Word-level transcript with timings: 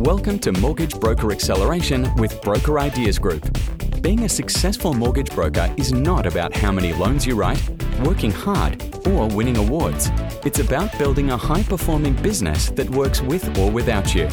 Welcome 0.00 0.38
to 0.40 0.52
Mortgage 0.52 1.00
Broker 1.00 1.32
Acceleration 1.32 2.14
with 2.14 2.40
Broker 2.42 2.78
Ideas 2.78 3.18
Group. 3.18 3.50
Being 4.00 4.22
a 4.22 4.28
successful 4.28 4.94
mortgage 4.94 5.34
broker 5.34 5.74
is 5.76 5.92
not 5.92 6.24
about 6.24 6.56
how 6.56 6.70
many 6.70 6.92
loans 6.92 7.26
you 7.26 7.34
write, 7.34 7.60
working 8.04 8.30
hard, 8.30 8.80
or 9.08 9.26
winning 9.26 9.56
awards. 9.56 10.12
It's 10.44 10.60
about 10.60 10.96
building 11.00 11.32
a 11.32 11.36
high 11.36 11.64
performing 11.64 12.14
business 12.14 12.70
that 12.70 12.88
works 12.88 13.20
with 13.20 13.58
or 13.58 13.72
without 13.72 14.14
you. 14.14 14.28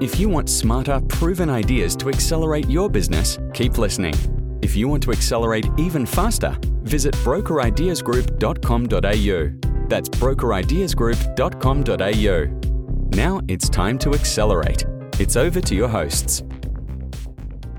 If 0.00 0.18
you 0.18 0.30
want 0.30 0.48
smarter, 0.48 1.02
proven 1.06 1.50
ideas 1.50 1.94
to 1.96 2.08
accelerate 2.08 2.66
your 2.66 2.88
business, 2.88 3.38
keep 3.52 3.76
listening. 3.76 4.14
If 4.62 4.74
you 4.74 4.88
want 4.88 5.02
to 5.02 5.12
accelerate 5.12 5.68
even 5.76 6.06
faster, 6.06 6.56
visit 6.82 7.14
brokerideasgroup.com.au. 7.16 9.88
That's 9.88 10.08
brokerideasgroup.com.au. 10.08 12.65
Now 13.10 13.40
it's 13.48 13.68
time 13.68 13.98
to 13.98 14.12
accelerate. 14.12 14.84
It's 15.18 15.36
over 15.36 15.60
to 15.60 15.74
your 15.74 15.88
hosts. 15.88 16.42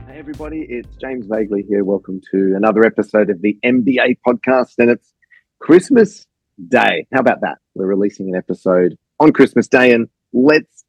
Hey, 0.07 0.17
everybody, 0.17 0.65
it's 0.69 0.95
James 0.95 1.27
Veigli 1.27 1.67
here. 1.67 1.83
Welcome 1.83 2.21
to 2.31 2.53
another 2.55 2.85
episode 2.85 3.29
of 3.29 3.41
the 3.41 3.57
MBA 3.63 4.17
podcast, 4.25 4.75
and 4.79 4.89
it's 4.89 5.13
Christmas 5.59 6.25
Day. 6.69 7.07
How 7.13 7.19
about 7.19 7.41
that? 7.41 7.57
We're 7.75 7.85
releasing 7.85 8.29
an 8.29 8.35
episode 8.35 8.97
on 9.19 9.33
Christmas 9.33 9.67
Day, 9.67 9.93
and 9.93 10.07
let's 10.33 10.85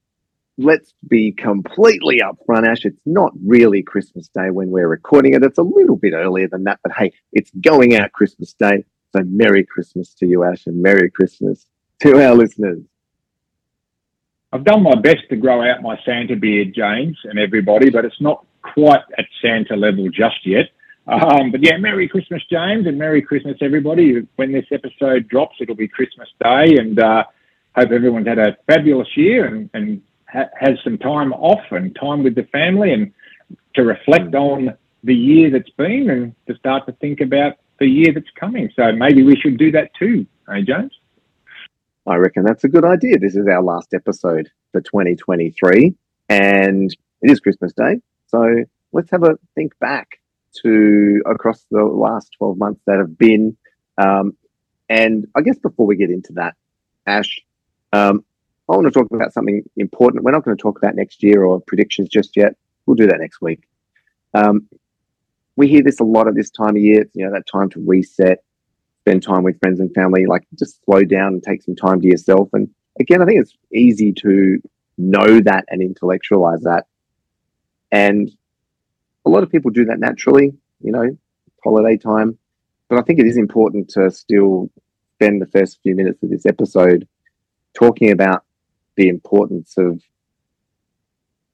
let's 0.57 0.95
be 1.09 1.33
completely 1.33 2.21
upfront, 2.21 2.67
Ash. 2.67 2.85
It's 2.85 3.01
not 3.05 3.33
really 3.45 3.83
Christmas 3.83 4.29
Day 4.29 4.51
when 4.51 4.71
we're 4.71 4.89
recording 4.89 5.35
it. 5.35 5.43
It's 5.43 5.59
a 5.59 5.63
little 5.63 5.97
bit 5.97 6.15
earlier 6.15 6.49
than 6.49 6.65
that, 6.65 6.81
but 6.83 6.93
hey, 6.93 7.13
it's 7.33 7.51
going 7.61 7.97
out 7.97 8.13
Christmas 8.13 8.55
Day. 8.55 8.85
So 9.15 9.23
Merry 9.25 9.65
Christmas 9.65 10.15
to 10.15 10.27
you, 10.27 10.45
Ash, 10.45 10.67
and 10.67 10.83
Merry 10.83 11.11
Christmas 11.11 11.67
to 12.01 12.23
our 12.25 12.35
listeners. 12.35 12.81
I've 14.53 14.65
done 14.65 14.83
my 14.83 14.95
best 14.95 15.29
to 15.31 15.37
grow 15.37 15.63
out 15.63 15.83
my 15.83 15.99
Santa 16.05 16.37
beard, 16.37 16.75
James, 16.75 17.19
and 17.25 17.39
everybody, 17.39 17.91
but 17.91 18.05
it's 18.05 18.21
not 18.21 18.45
quite 18.63 19.03
at 19.19 19.27
Santa 19.43 19.77
level 19.77 20.09
just 20.09 20.47
yet. 20.47 20.71
Um, 21.07 21.51
but 21.51 21.63
yeah, 21.63 21.77
Merry 21.79 22.09
Christmas, 22.09 22.43
James, 22.51 22.87
and 22.87 22.99
Merry 22.99 23.23
Christmas, 23.23 23.57
everybody. 23.61 24.27
When 24.37 24.53
this 24.53 24.67
episode 24.71 25.29
drops, 25.29 25.57
it'll 25.61 25.75
be 25.75 25.89
Christmas 25.89 26.29
Day, 26.43 26.77
and 26.77 26.99
uh, 26.99 27.25
hope 27.77 27.91
everyone's 27.91 28.27
had 28.27 28.39
a 28.39 28.57
fabulous 28.67 29.09
year 29.17 29.47
and, 29.47 29.71
and 29.75 30.03
ha- 30.29 30.51
has 30.59 30.79
some 30.85 30.99
time 30.99 31.33
off 31.35 31.63
and 31.71 31.95
time 31.97 32.23
with 32.23 32.35
the 32.35 32.45
family 32.45 32.93
and 32.93 33.13
to 33.75 33.85
reflect 33.85 34.35
on 34.35 34.77
the 35.05 35.15
year 35.15 35.51
that's 35.51 35.71
been 35.71 36.11
and 36.11 36.35
to 36.47 36.55
start 36.57 36.87
to 36.87 36.93
think 36.93 37.21
about 37.21 37.55
the 37.79 37.87
year 37.87 38.13
that's 38.13 38.31
coming. 38.39 38.71
So 38.77 38.93
maybe 38.93 39.23
we 39.23 39.37
should 39.37 39.59
do 39.59 39.71
that 39.73 39.95
too, 39.95 40.27
eh, 40.53 40.63
James? 40.63 40.93
I 42.09 42.17
reckon 42.17 42.43
that's 42.43 42.65
a 42.65 42.69
good 42.69 42.87
idea. 42.87 43.19
This 43.19 43.37
is 43.37 43.47
our 43.47 43.63
last 43.63 43.93
episode 43.93 44.51
for 44.73 44.81
2023, 44.81 45.95
and 46.31 46.91
it 47.21 47.31
is 47.31 47.39
Christmas 47.39 47.75
Day. 47.75 48.01
So 48.29 48.65
let's 48.93 49.11
have 49.11 49.25
a 49.25 49.39
think 49.55 49.79
back 49.79 50.19
to 50.63 51.23
across 51.27 51.67
the 51.71 51.85
last 51.85 52.31
12 52.39 52.57
months 52.57 52.81
that 52.87 52.97
have 52.97 53.19
been. 53.19 53.59
Um, 53.99 54.35
and 54.89 55.27
I 55.37 55.43
guess 55.43 55.59
before 55.59 55.85
we 55.85 55.97
get 55.97 56.09
into 56.09 56.33
that, 56.35 56.55
Ash, 57.07 57.43
um, 57.93 58.25
I 58.71 58.77
want 58.77 58.87
to 58.87 58.91
talk 58.91 59.11
about 59.13 59.35
something 59.35 59.63
important. 59.77 60.25
We're 60.25 60.31
not 60.31 60.45
going 60.45 60.57
to 60.57 60.63
talk 60.63 60.79
about 60.79 60.95
next 60.95 61.23
year 61.23 61.45
or 61.45 61.61
predictions 61.61 62.09
just 62.09 62.39
yet. 62.39 62.57
We'll 62.87 62.97
do 62.97 63.07
that 63.09 63.21
next 63.21 63.43
week. 63.43 63.69
Um, 64.33 64.67
we 65.57 65.69
hear 65.69 65.83
this 65.83 66.01
a 66.01 66.05
lot 66.05 66.27
at 66.27 66.35
this 66.35 66.51
time 66.51 66.71
of 66.71 66.79
year. 66.79 67.05
You 67.13 67.27
know, 67.27 67.33
that 67.33 67.47
time 67.47 67.69
to 67.71 67.85
reset, 67.87 68.43
spend 69.09 69.23
time 69.23 69.43
with 69.43 69.59
friends 69.61 69.81
and 69.81 69.93
family, 69.95 70.27
like 70.27 70.47
just 70.59 70.85
slow 70.85 71.03
down 71.03 71.29
and 71.29 71.43
take 71.43 71.63
some 71.63 71.75
time 71.75 72.01
to 72.01 72.07
yourself. 72.07 72.51
And 72.53 72.69
again, 73.01 73.23
I 73.23 73.25
think 73.25 73.41
it's 73.41 73.57
easy 73.73 74.13
to 74.13 74.59
know 74.99 75.41
that 75.41 75.65
and 75.69 75.81
intellectualize 75.81 76.63
that. 76.63 76.87
And 77.91 78.31
a 79.25 79.31
lot 79.31 79.43
of 79.43 79.51
people 79.51 79.71
do 79.71 79.87
that 79.87 79.99
naturally, 79.99 80.53
you 80.83 80.93
know, 80.93 81.17
holiday 81.65 81.97
time. 81.97 82.37
But 82.91 82.99
I 82.99 83.03
think 83.03 83.19
it 83.19 83.27
is 83.27 83.39
important 83.39 83.89
to 83.91 84.11
still 84.11 84.71
spend 85.15 85.41
the 85.41 85.47
first 85.47 85.79
few 85.83 85.97
minutes 85.97 86.23
of 86.23 86.29
this 86.29 86.45
episode 86.45 87.09
talking 87.75 88.11
about 88.11 88.45
the 88.97 89.09
importance 89.09 89.75
of 89.79 90.03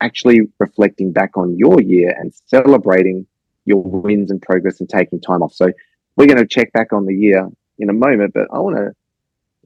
actually 0.00 0.40
reflecting 0.58 1.12
back 1.12 1.36
on 1.36 1.56
your 1.56 1.80
year 1.80 2.16
and 2.18 2.34
celebrating 2.46 3.26
your 3.64 3.80
wins 3.80 4.32
and 4.32 4.42
progress 4.42 4.80
and 4.80 4.88
taking 4.88 5.20
time 5.20 5.42
off. 5.42 5.54
So 5.54 5.70
we're 6.16 6.26
going 6.26 6.38
to 6.38 6.46
check 6.46 6.72
back 6.72 6.92
on 6.92 7.06
the 7.06 7.14
year 7.14 7.48
in 7.78 7.90
a 7.90 7.92
moment, 7.92 8.32
but 8.34 8.48
I 8.52 8.58
want 8.58 8.76
to 8.76 8.92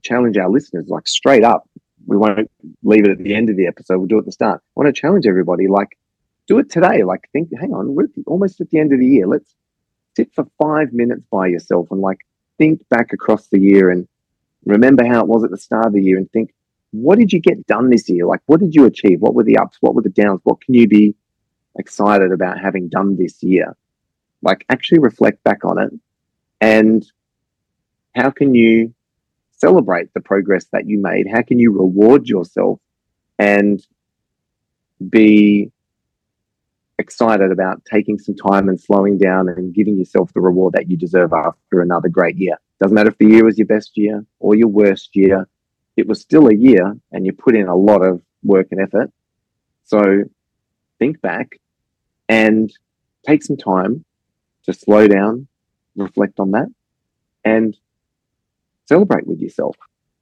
challenge 0.03 0.36
our 0.38 0.48
listeners 0.48 0.86
like 0.88 1.06
straight 1.06 1.44
up. 1.44 1.69
We 2.06 2.16
won't 2.16 2.50
leave 2.82 3.04
it 3.04 3.10
at 3.10 3.19
the 3.19 3.34
end 3.34 3.50
of 3.50 3.56
the 3.56 3.66
episode. 3.66 3.98
We'll 3.98 4.06
do 4.06 4.16
it 4.16 4.20
at 4.20 4.26
the 4.26 4.32
start. 4.32 4.62
I 4.64 4.81
want 4.81 4.94
to 4.94 4.98
challenge 4.98 5.26
everybody 5.26 5.69
like, 5.69 5.98
do 6.47 6.59
it 6.59 6.70
today. 6.70 7.04
Like, 7.04 7.28
think, 7.32 7.50
hang 7.59 7.75
on, 7.75 7.94
we're 7.94 8.09
almost 8.26 8.60
at 8.60 8.70
the 8.70 8.78
end 8.78 8.92
of 8.92 8.98
the 8.98 9.06
year. 9.06 9.26
Let's 9.26 9.54
sit 10.16 10.32
for 10.34 10.47
five 10.59 10.92
minutes 10.92 11.22
by 11.31 11.48
yourself 11.48 11.91
and 11.91 12.00
like 12.00 12.19
think 12.56 12.88
back 12.88 13.12
across 13.12 13.48
the 13.48 13.60
year 13.60 13.91
and 13.91 14.09
remember 14.65 15.06
how 15.06 15.20
it 15.20 15.28
was 15.28 15.44
at 15.44 15.50
the 15.50 15.59
start 15.59 15.86
of 15.86 15.92
the 15.92 16.03
year 16.03 16.16
and 16.16 16.30
think, 16.32 16.54
what 16.92 17.19
did 17.19 17.32
you 17.32 17.41
get 17.41 17.66
done 17.66 17.91
this 17.91 18.09
year? 18.09 18.25
Like, 18.25 18.41
what 18.47 18.60
did 18.60 18.75
you 18.75 18.86
achieve? 18.86 19.20
What 19.20 19.34
were 19.34 19.44
the 19.44 19.59
ups? 19.59 19.76
What 19.80 19.94
were 19.94 20.03
the 20.03 20.09
downs? 20.09 20.41
What 20.44 20.62
can 20.62 20.75
you 20.75 20.88
be 20.88 21.15
excited 21.78 22.32
about 22.32 22.59
having 22.59 22.88
done 22.88 23.16
this 23.16 23.42
year? 23.42 23.76
Like, 24.41 24.65
actually 24.70 25.00
reflect 25.00 25.44
back 25.44 25.65
on 25.65 25.78
it 25.78 25.92
and 26.60 27.04
how 28.14 28.30
can 28.30 28.54
you 28.54 28.94
celebrate 29.52 30.12
the 30.14 30.20
progress 30.20 30.66
that 30.72 30.86
you 30.86 31.00
made? 31.00 31.26
How 31.32 31.42
can 31.42 31.58
you 31.58 31.72
reward 31.72 32.28
yourself 32.28 32.80
and 33.38 33.84
be 35.08 35.70
excited 36.98 37.52
about 37.52 37.84
taking 37.84 38.18
some 38.18 38.34
time 38.34 38.68
and 38.68 38.80
slowing 38.80 39.18
down 39.18 39.48
and 39.48 39.74
giving 39.74 39.97
yourself 39.97 40.32
the 40.32 40.41
reward 40.41 40.74
that 40.74 40.91
you 40.91 40.97
deserve 40.97 41.32
after 41.32 41.80
another 41.80 42.08
great 42.08 42.36
year? 42.36 42.56
Doesn't 42.80 42.94
matter 42.94 43.10
if 43.10 43.18
the 43.18 43.28
year 43.28 43.44
was 43.44 43.58
your 43.58 43.66
best 43.66 43.97
year 43.97 44.24
or 44.38 44.54
your 44.54 44.68
worst 44.68 45.14
year, 45.14 45.48
it 45.97 46.06
was 46.06 46.20
still 46.20 46.48
a 46.48 46.54
year 46.54 46.97
and 47.12 47.26
you 47.26 47.32
put 47.32 47.56
in 47.56 47.66
a 47.66 47.76
lot 47.76 48.02
of 48.02 48.22
work 48.44 48.68
and 48.70 48.80
effort. 48.80 49.10
So 49.84 50.24
think 50.98 51.20
back 51.20 51.60
and 52.28 52.72
take 53.26 53.42
some 53.42 53.56
time 53.56 54.04
to 54.64 54.72
slow 54.72 55.08
down, 55.08 55.47
reflect 56.03 56.41
on 56.41 56.53
that, 56.53 56.69
and 57.44 57.76
celebrate 58.86 59.26
with 59.26 59.41
yourself. 59.41 59.76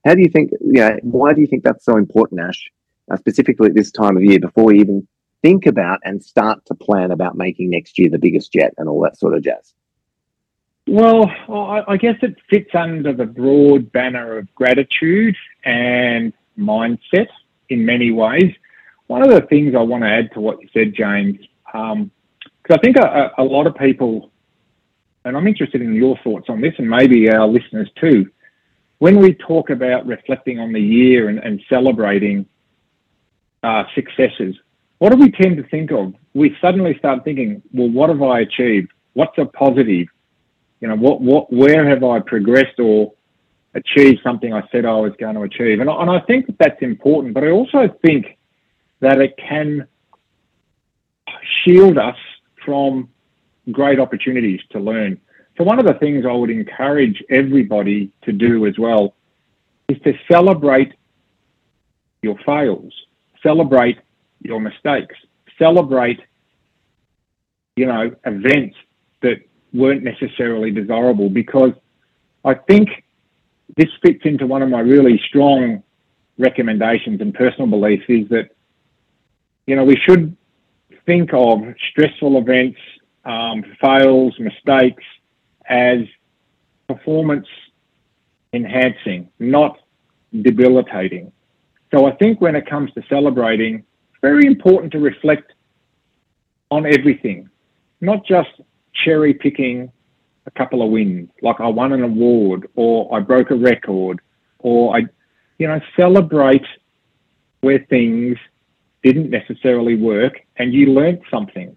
How 0.05 0.15
do 0.15 0.21
you 0.21 0.29
think? 0.29 0.51
Yeah, 0.61 0.97
why 1.01 1.33
do 1.33 1.41
you 1.41 1.47
think 1.47 1.63
that's 1.63 1.85
so 1.85 1.97
important, 1.97 2.41
Ash? 2.41 2.71
Uh, 3.09 3.17
specifically 3.17 3.69
at 3.69 3.75
this 3.75 3.91
time 3.91 4.17
of 4.17 4.23
year, 4.23 4.39
before 4.39 4.65
we 4.65 4.79
even 4.79 5.07
think 5.41 5.65
about 5.65 5.99
and 6.03 6.23
start 6.23 6.65
to 6.65 6.75
plan 6.75 7.11
about 7.11 7.37
making 7.37 7.69
next 7.69 7.97
year 7.97 8.09
the 8.09 8.19
biggest 8.19 8.51
jet 8.51 8.73
and 8.77 8.89
all 8.89 9.01
that 9.01 9.17
sort 9.17 9.33
of 9.33 9.43
jazz. 9.43 9.73
Well, 10.87 11.29
I 11.87 11.97
guess 11.97 12.15
it 12.21 12.37
fits 12.49 12.71
under 12.73 13.11
the 13.11 13.25
broad 13.25 13.91
banner 13.91 14.37
of 14.37 14.53
gratitude 14.55 15.35
and 15.65 16.31
mindset 16.57 17.27
in 17.67 17.85
many 17.85 18.11
ways. 18.11 18.55
One 19.07 19.21
of 19.21 19.29
the 19.29 19.41
things 19.41 19.75
I 19.75 19.81
want 19.81 20.03
to 20.03 20.09
add 20.09 20.31
to 20.33 20.39
what 20.39 20.61
you 20.61 20.69
said, 20.73 20.93
James, 20.93 21.39
because 21.65 21.91
um, 21.93 22.11
I 22.71 22.77
think 22.77 22.95
a, 22.97 23.31
a, 23.37 23.43
lot 23.43 23.67
of 23.67 23.75
people 23.75 24.31
and 25.27 25.35
I'm 25.35 25.47
interested 25.47 25.81
in 25.81 25.93
your 25.93 26.17
thoughts 26.23 26.47
on 26.49 26.61
this 26.61 26.73
and 26.77 26.89
maybe 26.89 27.29
our 27.29 27.47
listeners 27.47 27.89
too. 27.99 28.31
When 28.99 29.19
we 29.19 29.33
talk 29.33 29.69
about 29.69 30.07
reflecting 30.07 30.59
on 30.59 30.71
the 30.71 30.81
year 30.81 31.27
and, 31.27 31.37
and 31.39 31.61
celebrating 31.69 32.45
uh, 33.61 33.83
successes, 33.93 34.55
what 34.99 35.11
do 35.11 35.17
we 35.17 35.29
tend 35.31 35.57
to 35.57 35.63
think 35.63 35.91
of? 35.91 36.13
We 36.33 36.55
suddenly 36.61 36.97
start 36.97 37.23
thinking, 37.23 37.61
well, 37.73 37.89
what 37.89 38.09
have 38.09 38.21
I 38.23 38.39
achieved? 38.39 38.91
What's 39.13 39.37
a 39.37 39.45
positive? 39.45 40.07
You 40.79 40.87
know, 40.87 40.95
what, 40.95 41.21
what, 41.21 41.51
where 41.51 41.87
have 41.87 42.03
I 42.03 42.19
progressed 42.21 42.79
or 42.79 43.13
achieved 43.73 44.21
something 44.23 44.53
I 44.53 44.63
said 44.71 44.85
I 44.85 44.95
was 44.95 45.13
going 45.19 45.35
to 45.35 45.41
achieve? 45.41 45.81
And 45.81 45.89
I, 45.89 46.01
and 46.01 46.09
I 46.09 46.21
think 46.21 46.47
that 46.47 46.57
that's 46.57 46.81
important, 46.81 47.33
but 47.33 47.43
I 47.43 47.51
also 47.51 47.89
think 48.03 48.37
that 49.01 49.19
it 49.19 49.35
can 49.37 49.87
shield 51.63 51.97
us 51.97 52.17
from 52.65 53.09
great 53.71 53.99
opportunities 53.99 54.59
to 54.71 54.79
learn. 54.79 55.19
So 55.57 55.63
one 55.63 55.79
of 55.79 55.85
the 55.85 55.95
things 55.95 56.25
I 56.25 56.31
would 56.31 56.49
encourage 56.49 57.23
everybody 57.29 58.11
to 58.23 58.31
do 58.31 58.65
as 58.67 58.77
well 58.77 59.15
is 59.89 59.97
to 60.03 60.13
celebrate 60.31 60.93
your 62.21 62.37
fails, 62.45 62.93
celebrate 63.41 63.97
your 64.41 64.59
mistakes, 64.59 65.15
celebrate, 65.57 66.19
you 67.75 67.85
know, 67.85 68.11
events 68.25 68.75
that 69.21 69.37
weren't 69.73 70.03
necessarily 70.03 70.71
desirable 70.71 71.29
because 71.29 71.71
I 72.45 72.53
think 72.53 72.89
this 73.75 73.89
fits 74.01 74.21
into 74.23 74.47
one 74.47 74.61
of 74.61 74.69
my 74.69 74.79
really 74.79 75.21
strong 75.27 75.83
recommendations 76.37 77.19
and 77.21 77.33
personal 77.33 77.67
beliefs 77.67 78.05
is 78.07 78.29
that, 78.29 78.49
you 79.65 79.75
know, 79.75 79.83
we 79.83 79.97
should 80.07 80.35
think 81.05 81.33
of 81.33 81.61
stressful 81.91 82.37
events 82.37 82.79
um, 83.27 83.63
fails, 83.81 84.33
mistakes 84.39 85.03
as 85.69 85.99
performance 86.87 87.47
enhancing, 88.53 89.29
not 89.37 89.77
debilitating. 90.41 91.31
So 91.93 92.05
I 92.05 92.11
think 92.15 92.41
when 92.41 92.55
it 92.55 92.65
comes 92.69 92.91
to 92.93 93.03
celebrating 93.09 93.83
it's 94.09 94.21
very 94.21 94.47
important 94.47 94.91
to 94.93 94.99
reflect 94.99 95.51
on 96.71 96.85
everything, 96.85 97.49
not 98.01 98.25
just 98.25 98.49
cherry 98.93 99.33
picking 99.33 99.91
a 100.45 100.51
couple 100.51 100.81
of 100.81 100.89
wins, 100.89 101.29
like 101.41 101.59
I 101.59 101.67
won 101.67 101.91
an 101.91 102.03
award 102.03 102.69
or 102.75 103.13
I 103.15 103.19
broke 103.19 103.51
a 103.51 103.55
record 103.55 104.21
or 104.59 104.95
I, 104.95 105.01
you 105.59 105.67
know, 105.67 105.79
celebrate 105.97 106.65
where 107.61 107.85
things 107.89 108.37
didn't 109.03 109.29
necessarily 109.29 109.95
work 109.95 110.39
and 110.55 110.73
you 110.73 110.87
learnt 110.87 111.21
something. 111.29 111.75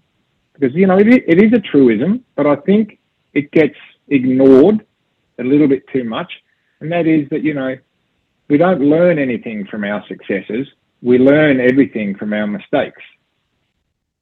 Because, 0.60 0.76
you 0.76 0.86
know, 0.86 0.98
it, 0.98 1.08
it 1.08 1.42
is 1.42 1.52
a 1.54 1.58
truism, 1.58 2.22
but 2.36 2.46
I 2.46 2.56
think 2.56 2.98
it 3.32 3.50
gets 3.50 3.76
ignored 4.08 4.84
a 5.38 5.42
little 5.42 5.66
bit 5.66 5.88
too 5.88 6.04
much. 6.04 6.30
And 6.80 6.92
that 6.92 7.06
is 7.06 7.28
that, 7.30 7.42
you 7.42 7.54
know, 7.54 7.76
we 8.48 8.58
don't 8.58 8.80
learn 8.80 9.18
anything 9.18 9.66
from 9.66 9.84
our 9.84 10.04
successes. 10.06 10.68
We 11.02 11.18
learn 11.18 11.60
everything 11.60 12.14
from 12.14 12.34
our 12.34 12.46
mistakes. 12.46 13.02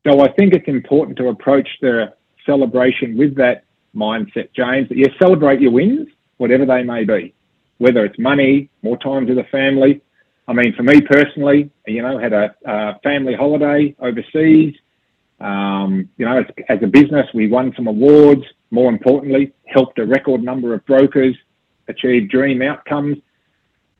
So 0.06 0.20
I 0.20 0.30
think 0.32 0.54
it's 0.54 0.68
important 0.68 1.18
to 1.18 1.28
approach 1.28 1.68
the 1.80 2.14
celebration 2.46 3.18
with 3.18 3.34
that 3.36 3.64
mindset, 3.94 4.52
James, 4.54 4.88
that 4.90 4.96
you 4.96 5.06
celebrate 5.20 5.60
your 5.60 5.72
wins, 5.72 6.08
whatever 6.36 6.64
they 6.64 6.84
may 6.84 7.04
be, 7.04 7.34
whether 7.78 8.04
it's 8.04 8.18
money, 8.18 8.70
more 8.82 8.96
time 8.96 9.26
to 9.26 9.34
the 9.34 9.44
family. 9.44 10.02
I 10.46 10.52
mean, 10.52 10.72
for 10.74 10.84
me 10.84 11.00
personally, 11.00 11.70
you 11.86 12.02
know, 12.02 12.16
had 12.16 12.32
a, 12.32 12.54
a 12.64 12.98
family 13.00 13.34
holiday 13.34 13.96
overseas. 13.98 14.76
Um, 15.40 16.08
you 16.16 16.24
know, 16.24 16.38
as, 16.38 16.46
as 16.68 16.78
a 16.82 16.86
business, 16.86 17.26
we 17.32 17.48
won 17.48 17.72
some 17.76 17.86
awards. 17.86 18.42
More 18.70 18.90
importantly, 18.90 19.52
helped 19.66 19.98
a 19.98 20.06
record 20.06 20.42
number 20.42 20.74
of 20.74 20.84
brokers 20.86 21.36
achieve 21.88 22.28
dream 22.28 22.60
outcomes. 22.62 23.18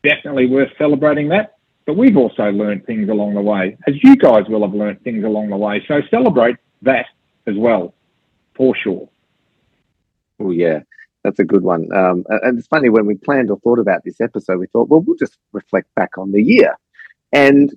Definitely 0.03 0.47
worth 0.47 0.71
celebrating 0.79 1.29
that. 1.29 1.57
But 1.87 1.97
we've 1.97 2.19
also 2.19 2.51
learned 2.51 2.85
things 2.85 3.09
along 3.09 3.33
the 3.35 3.41
way, 3.41 3.79
as 3.87 3.95
you 4.05 4.15
guys 4.15 4.43
will 4.49 4.61
have 4.61 4.75
learned 4.75 5.03
things 5.05 5.25
along 5.25 5.49
the 5.49 5.57
way. 5.57 5.83
So 5.89 6.03
celebrate 6.11 6.57
that 6.83 7.07
as 7.47 7.57
well, 7.57 7.95
for 8.55 8.77
sure. 8.77 9.09
Oh, 10.39 10.51
yeah, 10.51 10.81
that's 11.25 11.39
a 11.39 11.45
good 11.45 11.63
one. 11.63 11.91
Um, 11.97 12.27
and 12.29 12.59
it's 12.59 12.69
funny 12.69 12.91
when 12.91 13.07
we 13.07 13.15
planned 13.15 13.51
or 13.51 13.59
thought 13.61 13.79
about 13.79 14.05
this 14.05 14.21
episode, 14.21 14.59
we 14.59 14.67
thought, 14.67 14.91
well, 14.91 15.01
we'll 15.01 15.17
just 15.17 15.39
reflect 15.53 15.95
back 15.95 16.19
on 16.19 16.31
the 16.31 16.43
year. 16.43 16.77
And 17.33 17.75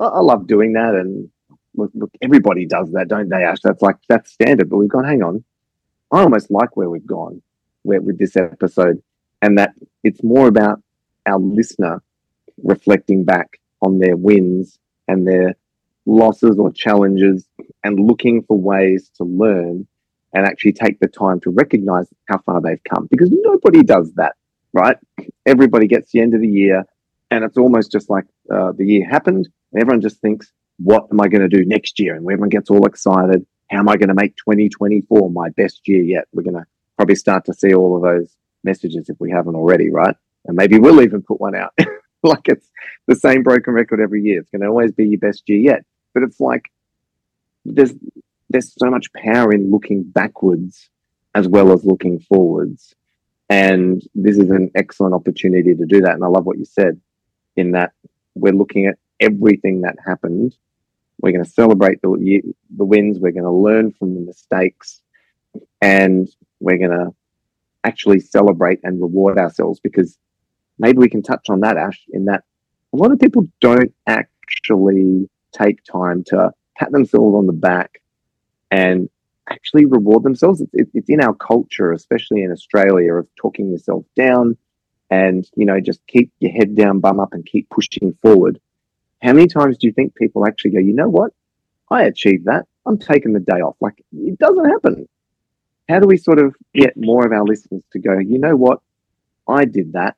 I, 0.00 0.04
I 0.04 0.20
love 0.20 0.46
doing 0.46 0.74
that. 0.74 0.94
And 0.94 1.30
look, 1.76 1.90
look, 1.94 2.10
everybody 2.22 2.66
does 2.66 2.90
that, 2.92 3.08
don't 3.08 3.28
they, 3.28 3.44
Ash? 3.44 3.58
That's 3.62 3.82
like, 3.82 3.96
that's 4.08 4.32
standard. 4.32 4.70
But 4.70 4.78
we've 4.78 4.88
gone, 4.88 5.04
hang 5.04 5.22
on. 5.22 5.44
I 6.12 6.20
almost 6.20 6.50
like 6.50 6.76
where 6.76 6.90
we've 6.90 7.06
gone 7.06 7.42
where, 7.82 8.00
with 8.00 8.18
this 8.18 8.36
episode, 8.36 9.02
and 9.42 9.58
that 9.58 9.72
it's 10.02 10.22
more 10.22 10.48
about 10.48 10.80
our 11.26 11.38
listener 11.38 12.02
reflecting 12.62 13.24
back 13.24 13.60
on 13.82 13.98
their 13.98 14.16
wins 14.16 14.78
and 15.08 15.26
their 15.26 15.54
losses 16.06 16.58
or 16.58 16.72
challenges 16.72 17.46
and 17.84 17.98
looking 17.98 18.42
for 18.42 18.56
ways 18.56 19.10
to 19.16 19.24
learn 19.24 19.86
and 20.32 20.46
actually 20.46 20.72
take 20.72 20.98
the 21.00 21.08
time 21.08 21.40
to 21.40 21.50
recognize 21.50 22.06
how 22.28 22.38
far 22.38 22.60
they've 22.60 22.82
come 22.84 23.06
because 23.10 23.30
nobody 23.32 23.82
does 23.82 24.12
that, 24.14 24.34
right? 24.72 24.96
Everybody 25.44 25.86
gets 25.86 26.12
the 26.12 26.20
end 26.20 26.34
of 26.34 26.40
the 26.40 26.48
year 26.48 26.84
and 27.30 27.44
it's 27.44 27.56
almost 27.56 27.90
just 27.90 28.08
like 28.08 28.24
uh, 28.52 28.72
the 28.72 28.86
year 28.86 29.08
happened. 29.08 29.48
And 29.72 29.82
everyone 29.82 30.00
just 30.00 30.20
thinks, 30.20 30.52
what 30.78 31.06
am 31.10 31.20
I 31.20 31.28
going 31.28 31.48
to 31.48 31.48
do 31.48 31.64
next 31.64 31.98
year? 31.98 32.14
And 32.14 32.24
everyone 32.24 32.48
gets 32.48 32.70
all 32.70 32.86
excited. 32.86 33.46
How 33.70 33.78
am 33.78 33.88
I 33.88 33.96
going 33.96 34.08
to 34.08 34.14
make 34.14 34.36
2024 34.36 35.30
my 35.30 35.48
best 35.50 35.80
year 35.86 36.02
yet? 36.02 36.24
We're 36.32 36.42
going 36.42 36.54
to 36.54 36.66
probably 36.96 37.14
start 37.14 37.44
to 37.46 37.54
see 37.54 37.74
all 37.74 37.96
of 37.96 38.02
those 38.02 38.36
messages 38.64 39.08
if 39.08 39.16
we 39.18 39.30
haven't 39.30 39.54
already, 39.54 39.90
right? 39.90 40.14
And 40.44 40.56
maybe 40.56 40.78
we'll 40.78 41.02
even 41.02 41.22
put 41.22 41.40
one 41.40 41.56
out. 41.56 41.72
like 42.22 42.46
it's 42.46 42.68
the 43.06 43.14
same 43.14 43.42
broken 43.42 43.74
record 43.74 44.00
every 44.00 44.22
year. 44.22 44.40
It's 44.40 44.50
going 44.50 44.62
to 44.62 44.68
always 44.68 44.92
be 44.92 45.06
your 45.06 45.18
best 45.18 45.42
year 45.46 45.58
yet. 45.58 45.84
But 46.14 46.22
it's 46.22 46.40
like 46.40 46.70
there's 47.64 47.94
there's 48.48 48.72
so 48.78 48.90
much 48.90 49.12
power 49.12 49.52
in 49.52 49.70
looking 49.70 50.04
backwards 50.04 50.88
as 51.34 51.48
well 51.48 51.72
as 51.72 51.84
looking 51.84 52.20
forwards. 52.20 52.94
And 53.48 54.02
this 54.14 54.38
is 54.38 54.50
an 54.50 54.70
excellent 54.74 55.14
opportunity 55.14 55.74
to 55.74 55.86
do 55.86 56.00
that. 56.00 56.14
And 56.14 56.24
I 56.24 56.28
love 56.28 56.46
what 56.46 56.58
you 56.58 56.64
said 56.64 57.00
in 57.56 57.72
that 57.72 57.92
we're 58.34 58.52
looking 58.52 58.86
at 58.86 58.98
everything 59.20 59.82
that 59.82 59.96
happened. 60.04 60.56
We're 61.20 61.32
going 61.32 61.44
to 61.44 61.50
celebrate 61.50 62.02
the, 62.02 62.42
the 62.76 62.84
wins. 62.84 63.18
We're 63.18 63.32
going 63.32 63.44
to 63.44 63.50
learn 63.50 63.92
from 63.92 64.14
the 64.14 64.20
mistakes 64.20 65.02
and 65.80 66.28
we're 66.60 66.78
going 66.78 66.90
to 66.90 67.14
actually 67.84 68.20
celebrate 68.20 68.80
and 68.82 69.00
reward 69.00 69.38
ourselves 69.38 69.80
because 69.80 70.18
maybe 70.78 70.98
we 70.98 71.08
can 71.08 71.22
touch 71.22 71.48
on 71.48 71.60
that, 71.60 71.76
Ash, 71.76 72.04
in 72.10 72.26
that 72.26 72.44
a 72.92 72.96
lot 72.96 73.12
of 73.12 73.18
people 73.18 73.46
don't 73.60 73.94
actually 74.06 75.28
take 75.52 75.82
time 75.84 76.24
to 76.24 76.52
pat 76.76 76.92
themselves 76.92 77.34
on 77.34 77.46
the 77.46 77.52
back 77.52 78.02
and 78.70 79.08
actually 79.48 79.84
reward 79.84 80.22
themselves. 80.22 80.62
It's, 80.72 80.90
it's 80.94 81.08
in 81.08 81.22
our 81.22 81.34
culture, 81.34 81.92
especially 81.92 82.42
in 82.42 82.52
Australia, 82.52 83.14
of 83.14 83.28
talking 83.36 83.70
yourself 83.70 84.04
down 84.16 84.56
and, 85.10 85.48
you 85.56 85.66
know, 85.66 85.80
just 85.80 86.00
keep 86.06 86.32
your 86.40 86.52
head 86.52 86.74
down, 86.74 87.00
bum 87.00 87.20
up, 87.20 87.32
and 87.32 87.46
keep 87.46 87.70
pushing 87.70 88.12
forward. 88.20 88.58
How 89.26 89.32
many 89.32 89.46
times 89.46 89.76
do 89.76 89.86
you 89.86 89.92
think 89.92 90.14
people 90.14 90.46
actually 90.46 90.70
go, 90.70 90.78
you 90.78 90.94
know 90.94 91.08
what? 91.08 91.32
I 91.90 92.04
achieved 92.04 92.46
that. 92.46 92.64
I'm 92.86 92.98
taking 92.98 93.32
the 93.32 93.40
day 93.40 93.60
off. 93.60 93.76
Like, 93.80 94.02
it 94.12 94.38
doesn't 94.38 94.64
happen. 94.64 95.08
How 95.88 96.00
do 96.00 96.06
we 96.06 96.16
sort 96.16 96.38
of 96.38 96.54
get 96.74 96.96
more 96.96 97.26
of 97.26 97.32
our 97.32 97.44
listeners 97.44 97.82
to 97.92 97.98
go, 97.98 98.18
you 98.18 98.38
know 98.38 98.56
what? 98.56 98.80
I 99.48 99.64
did 99.64 99.92
that. 99.92 100.16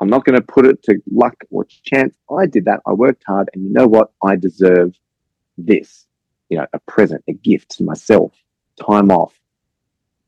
I'm 0.00 0.08
not 0.08 0.24
going 0.24 0.36
to 0.36 0.42
put 0.42 0.66
it 0.66 0.82
to 0.84 1.00
luck 1.10 1.34
or 1.50 1.66
chance. 1.84 2.16
I 2.30 2.46
did 2.46 2.64
that. 2.64 2.80
I 2.86 2.92
worked 2.92 3.24
hard. 3.26 3.50
And 3.52 3.64
you 3.64 3.70
know 3.72 3.86
what? 3.86 4.12
I 4.22 4.36
deserve 4.36 4.94
this 5.56 6.06
you 6.48 6.56
know, 6.56 6.66
a 6.72 6.78
present, 6.80 7.22
a 7.28 7.32
gift 7.32 7.70
to 7.76 7.84
myself, 7.84 8.32
time 8.82 9.10
off, 9.10 9.38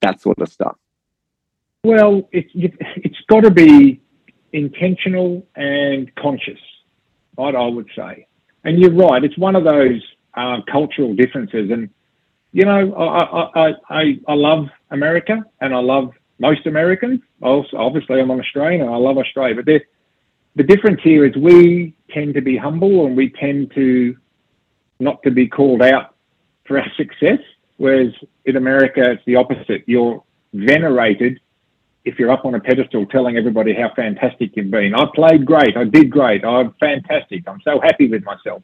that 0.01 0.21
sort 0.21 0.39
of 0.41 0.49
stuff? 0.49 0.77
Well, 1.85 2.29
it, 2.33 2.47
it's 2.55 3.21
got 3.29 3.41
to 3.41 3.51
be 3.51 4.01
intentional 4.53 5.47
and 5.57 6.15
conscious, 6.17 6.61
right? 7.41 7.55
I 7.55 7.67
would 7.67 7.89
say. 7.97 8.27
And 8.65 8.79
you're 8.79 8.93
right. 8.93 9.23
It's 9.25 9.39
one 9.39 9.57
of 9.57 9.65
those 9.65 10.03
uh, 10.35 10.59
cultural 10.71 11.15
differences. 11.15 11.71
And, 11.71 11.89
you 12.53 12.65
know, 12.65 12.93
I, 12.95 13.69
I, 13.69 13.75
I, 13.89 14.19
I 14.29 14.35
love 14.35 14.67
America 14.91 15.43
and 15.61 15.75
I 15.75 15.79
love 15.79 16.13
most 16.39 16.67
Americans. 16.67 17.21
Also, 17.43 17.77
obviously, 17.77 18.21
I'm 18.21 18.31
an 18.31 18.41
Australian 18.41 18.83
and 18.83 18.91
I 18.91 18.97
love 18.97 19.19
Australia. 19.19 19.55
But 19.55 19.67
the 20.57 20.63
difference 20.63 21.01
here 21.03 21.25
is 21.25 21.35
we 21.37 21.95
tend 22.11 22.35
to 22.35 22.43
be 22.43 22.57
humble 22.57 23.07
and 23.07 23.17
we 23.17 23.31
tend 23.31 23.73
to 23.75 24.17
not 24.99 25.23
to 25.23 25.31
be 25.31 25.49
called 25.49 25.83
out 25.83 26.15
for 26.67 26.79
our 26.79 26.91
success. 26.97 27.41
Whereas 27.77 28.13
in 28.45 28.57
America, 28.57 29.13
it's 29.13 29.25
the 29.25 29.37
opposite. 29.37 29.85
You're 29.87 30.23
venerated 30.53 31.41
if 32.05 32.19
you're 32.19 32.31
up 32.31 32.45
on 32.45 32.55
a 32.55 32.61
pedestal 32.61 33.07
telling 33.07 33.37
everybody 33.37 33.75
how 33.75 33.93
fantastic 33.95 34.57
you've 34.57 34.71
been. 34.71 34.95
I 34.95 35.05
played 35.15 35.45
great. 35.45 35.77
I 35.77 35.85
did 35.85 36.11
great. 36.11 36.45
I'm 36.45 36.75
fantastic. 36.81 37.47
I'm 37.47 37.61
so 37.63 37.81
happy 37.81 38.09
with 38.09 38.25
myself. 38.25 38.63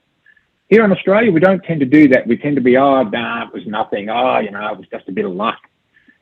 Here 0.68 0.84
in 0.84 0.90
Australia, 0.90 1.30
we 1.30 1.40
don't 1.40 1.62
tend 1.62 1.80
to 1.80 1.86
do 1.86 2.08
that. 2.08 2.26
We 2.26 2.36
tend 2.36 2.56
to 2.56 2.62
be, 2.62 2.76
oh, 2.76 3.02
nah, 3.02 3.46
it 3.46 3.52
was 3.52 3.66
nothing. 3.66 4.08
Oh, 4.08 4.38
you 4.38 4.50
know, 4.50 4.72
it 4.72 4.78
was 4.78 4.88
just 4.90 5.08
a 5.08 5.12
bit 5.12 5.24
of 5.24 5.32
luck. 5.32 5.58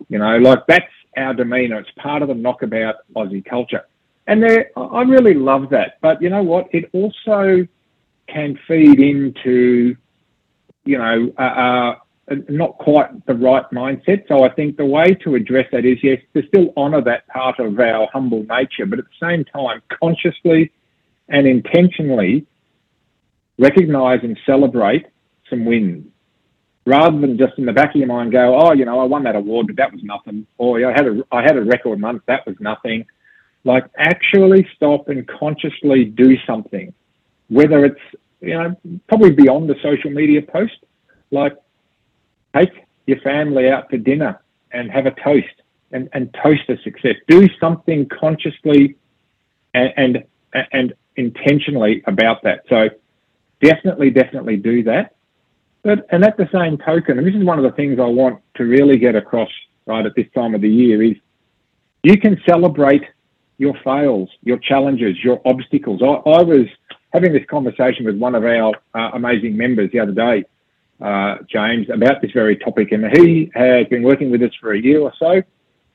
You 0.09 0.18
know, 0.18 0.37
like 0.38 0.66
that's 0.66 0.90
our 1.16 1.33
demeanor. 1.33 1.78
It's 1.78 1.90
part 1.92 2.23
of 2.23 2.28
the 2.28 2.35
knockabout 2.35 2.97
Aussie 3.14 3.44
culture. 3.44 3.87
And 4.26 4.42
there, 4.42 4.71
I 4.76 5.02
really 5.02 5.35
love 5.35 5.71
that. 5.71 5.99
But 6.02 6.21
you 6.21 6.30
know 6.30 6.42
what? 6.42 6.68
It 6.73 6.90
also 6.92 7.66
can 8.26 8.59
feed 8.66 9.00
into 9.00 9.97
you 10.85 10.99
know, 10.99 11.33
uh, 11.38 11.94
not 12.49 12.78
quite 12.78 13.26
the 13.26 13.35
right 13.35 13.64
mindset. 13.71 14.26
So 14.28 14.45
I 14.45 14.50
think 14.50 14.76
the 14.76 14.87
way 14.87 15.14
to 15.25 15.35
address 15.35 15.66
that 15.73 15.85
is 15.85 15.99
yes, 16.02 16.21
to 16.35 16.47
still 16.49 16.73
honour 16.76 17.02
that 17.02 17.26
part 17.28 17.59
of 17.59 17.78
our 17.78 18.09
humble 18.12 18.45
nature, 18.45 18.87
but 18.87 18.99
at 18.99 19.04
the 19.04 19.26
same 19.26 19.45
time, 19.45 19.83
consciously 20.00 20.73
and 21.28 21.47
intentionally 21.47 22.47
recognise 23.59 24.21
and 24.23 24.38
celebrate 24.47 25.07
some 25.49 25.64
wins. 25.64 26.07
Rather 26.87 27.19
than 27.19 27.38
just 27.38 27.54
in 27.59 27.64
the 27.64 27.73
back 27.73 27.90
of 27.90 27.97
your 27.97 28.07
mind 28.07 28.33
go, 28.33 28.59
oh, 28.59 28.73
you 28.73 28.85
know, 28.85 29.00
I 29.00 29.04
won 29.04 29.23
that 29.25 29.37
award, 29.37 29.69
but 29.69 29.76
that 29.76 29.93
was 29.93 30.02
nothing. 30.02 30.47
Or 30.59 30.87
I 30.87 30.93
had 30.93 31.07
a 31.07 31.23
I 31.33 31.43
had 31.43 31.57
a 31.57 31.62
record 31.62 31.99
month, 31.99 32.23
that 32.26 32.47
was 32.47 32.57
nothing. 32.61 33.07
Like 33.64 33.87
actually 33.97 34.69
stop 34.76 35.09
and 35.09 35.26
consciously 35.26 36.04
do 36.04 36.37
something, 36.47 36.93
whether 37.49 37.87
it's 37.87 38.00
you 38.40 38.54
know, 38.54 38.76
probably 39.09 39.31
beyond 39.31 39.71
the 39.71 39.76
social 39.83 40.11
media 40.11 40.43
post, 40.43 40.76
like 41.31 41.57
take 42.54 42.70
your 43.06 43.20
family 43.20 43.68
out 43.68 43.90
for 43.90 43.99
dinner 43.99 44.40
and 44.73 44.90
have 44.90 45.06
a 45.06 45.12
toast 45.12 45.62
and, 45.92 46.08
and 46.12 46.34
toast 46.42 46.62
a 46.68 46.76
success. 46.82 47.14
Do 47.28 47.49
something 47.61 48.08
consciously 48.08 48.96
and, 49.73 49.92
and, 49.96 50.25
and 50.73 50.94
intentionally 51.16 52.02
about 52.06 52.42
that. 52.42 52.64
So 52.68 52.88
definitely, 53.61 54.11
definitely 54.11 54.56
do 54.56 54.82
that. 54.84 55.14
But 55.82 56.06
and 56.11 56.25
at 56.25 56.37
the 56.37 56.49
same 56.52 56.78
token, 56.78 57.18
and 57.18 57.26
this 57.26 57.34
is 57.34 57.44
one 57.44 57.58
of 57.58 57.64
the 57.64 57.73
things 57.73 57.99
I 58.00 58.06
want 58.06 58.40
to 58.56 58.64
really 58.64 58.96
get 58.96 59.14
across 59.14 59.50
right 59.87 60.04
at 60.04 60.14
this 60.16 60.26
time 60.34 60.54
of 60.54 60.62
the 60.62 60.68
year 60.68 61.02
is 61.02 61.16
you 62.02 62.18
can 62.18 62.40
celebrate 62.49 63.04
your 63.58 63.75
fails, 63.84 64.30
your 64.42 64.58
challenges, 64.58 65.23
your 65.23 65.40
obstacles. 65.44 66.00
I, 66.02 66.06
I 66.06 66.42
was 66.42 66.66
having 67.12 67.32
this 67.32 67.44
conversation 67.49 68.06
with 68.06 68.16
one 68.16 68.34
of 68.34 68.44
our 68.44 68.73
uh, 68.94 69.11
amazing 69.12 69.56
members 69.56 69.90
the 69.92 70.00
other 70.00 70.12
day, 70.12 70.44
uh, 71.00 71.36
James, 71.48 71.88
about 71.90 72.22
this 72.22 72.30
very 72.32 72.56
topic, 72.56 72.92
and 72.92 73.04
he 73.16 73.50
has 73.54 73.86
been 73.88 74.02
working 74.02 74.30
with 74.30 74.42
us 74.42 74.52
for 74.60 74.72
a 74.72 74.80
year 74.80 75.00
or 75.00 75.12
so. 75.18 75.42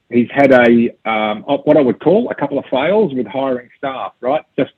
He's 0.10 0.30
had 0.32 0.52
a 0.52 0.90
um, 1.10 1.44
what 1.44 1.78
I 1.78 1.82
would 1.82 2.00
call 2.00 2.30
a 2.30 2.36
couple 2.36 2.58
of 2.58 2.66
fails 2.66 3.14
with 3.14 3.28
hiring 3.28 3.70
staff. 3.78 4.14
Right, 4.22 4.44
just 4.58 4.72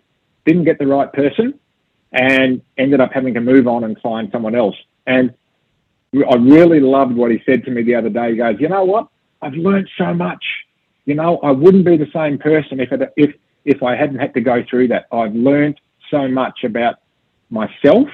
didn't 0.46 0.66
get 0.66 0.78
the 0.78 0.88
right 0.88 1.12
person, 1.12 1.60
and 2.12 2.62
ended 2.78 3.00
up 3.02 3.12
having 3.14 3.34
to 3.34 3.42
move 3.42 3.68
on 3.68 3.84
and 3.84 3.98
find 4.00 4.30
someone 4.32 4.56
else. 4.56 4.76
And 5.08 5.34
I 6.14 6.36
really 6.36 6.82
loved 6.82 7.16
what 7.16 7.32
he 7.32 7.42
said 7.46 7.64
to 7.66 7.72
me 7.72 7.84
the 7.84 7.96
other 7.96 8.10
day. 8.10 8.32
He 8.32 8.38
goes, 8.38 8.56
you 8.60 8.68
know 8.68 8.84
what? 8.84 9.08
I've 9.42 9.54
learned 9.54 9.90
so 9.98 10.14
much. 10.14 10.44
You 11.06 11.16
know, 11.16 11.38
I 11.38 11.52
wouldn't 11.52 11.86
be 11.86 11.98
the 11.98 12.10
same 12.14 12.38
person 12.38 12.80
if 12.80 12.92
it, 12.92 13.14
if 13.18 13.34
if 13.64 13.82
I 13.84 13.96
hadn't 13.96 14.20
had 14.20 14.34
to 14.34 14.42
go 14.42 14.64
through 14.70 14.90
that. 14.90 15.08
I've 15.12 15.34
learned 15.34 15.80
so 16.10 16.28
much 16.28 16.64
about 16.64 16.96
myself 17.50 18.08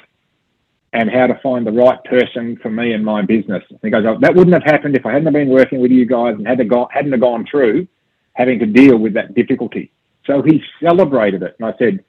and 0.94 1.10
how 1.10 1.28
to 1.28 1.40
find 1.44 1.68
the 1.68 1.72
right 1.72 2.02
person 2.06 2.58
for 2.62 2.70
me 2.70 2.94
and 2.94 3.04
my 3.04 3.22
business. 3.22 3.64
And 3.70 3.80
he 3.82 3.90
goes, 3.90 4.06
oh, 4.08 4.18
that 4.22 4.36
wouldn't 4.36 4.54
have 4.54 4.64
happened 4.64 4.96
if 4.96 5.06
I 5.06 5.14
hadn't 5.14 5.32
been 5.34 5.50
working 5.50 5.80
with 5.82 5.92
you 5.92 6.06
guys 6.06 6.36
and 6.36 6.48
hadn't, 6.48 6.70
got, 6.70 6.92
hadn't 6.92 7.12
have 7.12 7.22
gone 7.22 7.46
through 7.50 7.88
having 8.34 8.60
to 8.60 8.66
deal 8.66 8.98
with 8.98 9.14
that 9.14 9.34
difficulty. 9.34 9.92
So 10.26 10.42
he 10.42 10.62
celebrated 10.82 11.42
it. 11.44 11.56
And 11.60 11.68
I 11.68 11.78
said, 11.78 12.04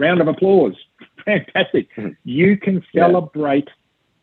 round 0.00 0.20
of 0.20 0.28
applause. 0.28 0.74
Fantastic. 1.24 1.88
Hmm. 1.94 2.08
You 2.24 2.56
can 2.56 2.84
celebrate 2.94 3.68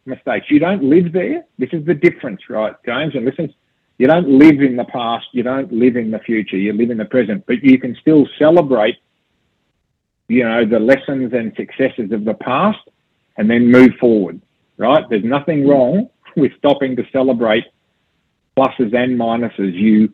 yeah. 0.06 0.16
mistakes. 0.16 0.48
You 0.50 0.60
don't 0.60 0.84
live 0.84 1.14
there. 1.14 1.46
This 1.58 1.70
is 1.72 1.86
the 1.86 1.94
difference, 1.94 2.42
right, 2.50 2.76
James? 2.86 3.16
And 3.16 3.26
listen, 3.26 3.54
you 3.98 4.08
don't 4.08 4.28
live 4.28 4.62
in 4.62 4.76
the 4.76 4.86
past, 4.86 5.28
you 5.34 5.44
don't 5.44 5.72
live 5.72 5.98
in 5.98 6.10
the 6.10 6.20
future, 6.20 6.58
you 6.58 6.74
live 6.74 6.90
in 6.90 6.98
the 6.98 7.06
present, 7.06 7.46
but 7.46 7.64
you 7.64 7.78
can 7.78 7.96
still 8.00 8.28
celebrate, 8.38 8.96
you 10.30 10.44
know, 10.44 10.66
the 10.66 10.80
lessons 10.80 11.34
and 11.34 11.54
successes 11.56 12.12
of 12.12 12.24
the 12.24 12.34
past 12.34 12.80
and 13.40 13.50
then 13.50 13.72
move 13.72 13.92
forward, 14.00 14.40
right? 14.78 15.04
There's 15.10 15.24
nothing 15.24 15.66
wrong 15.66 16.10
with 16.36 16.52
stopping 16.58 16.98
to 16.98 17.04
celebrate 17.12 17.64
pluses 18.56 18.94
and 18.94 19.18
minuses. 19.18 19.74
You, 19.74 20.14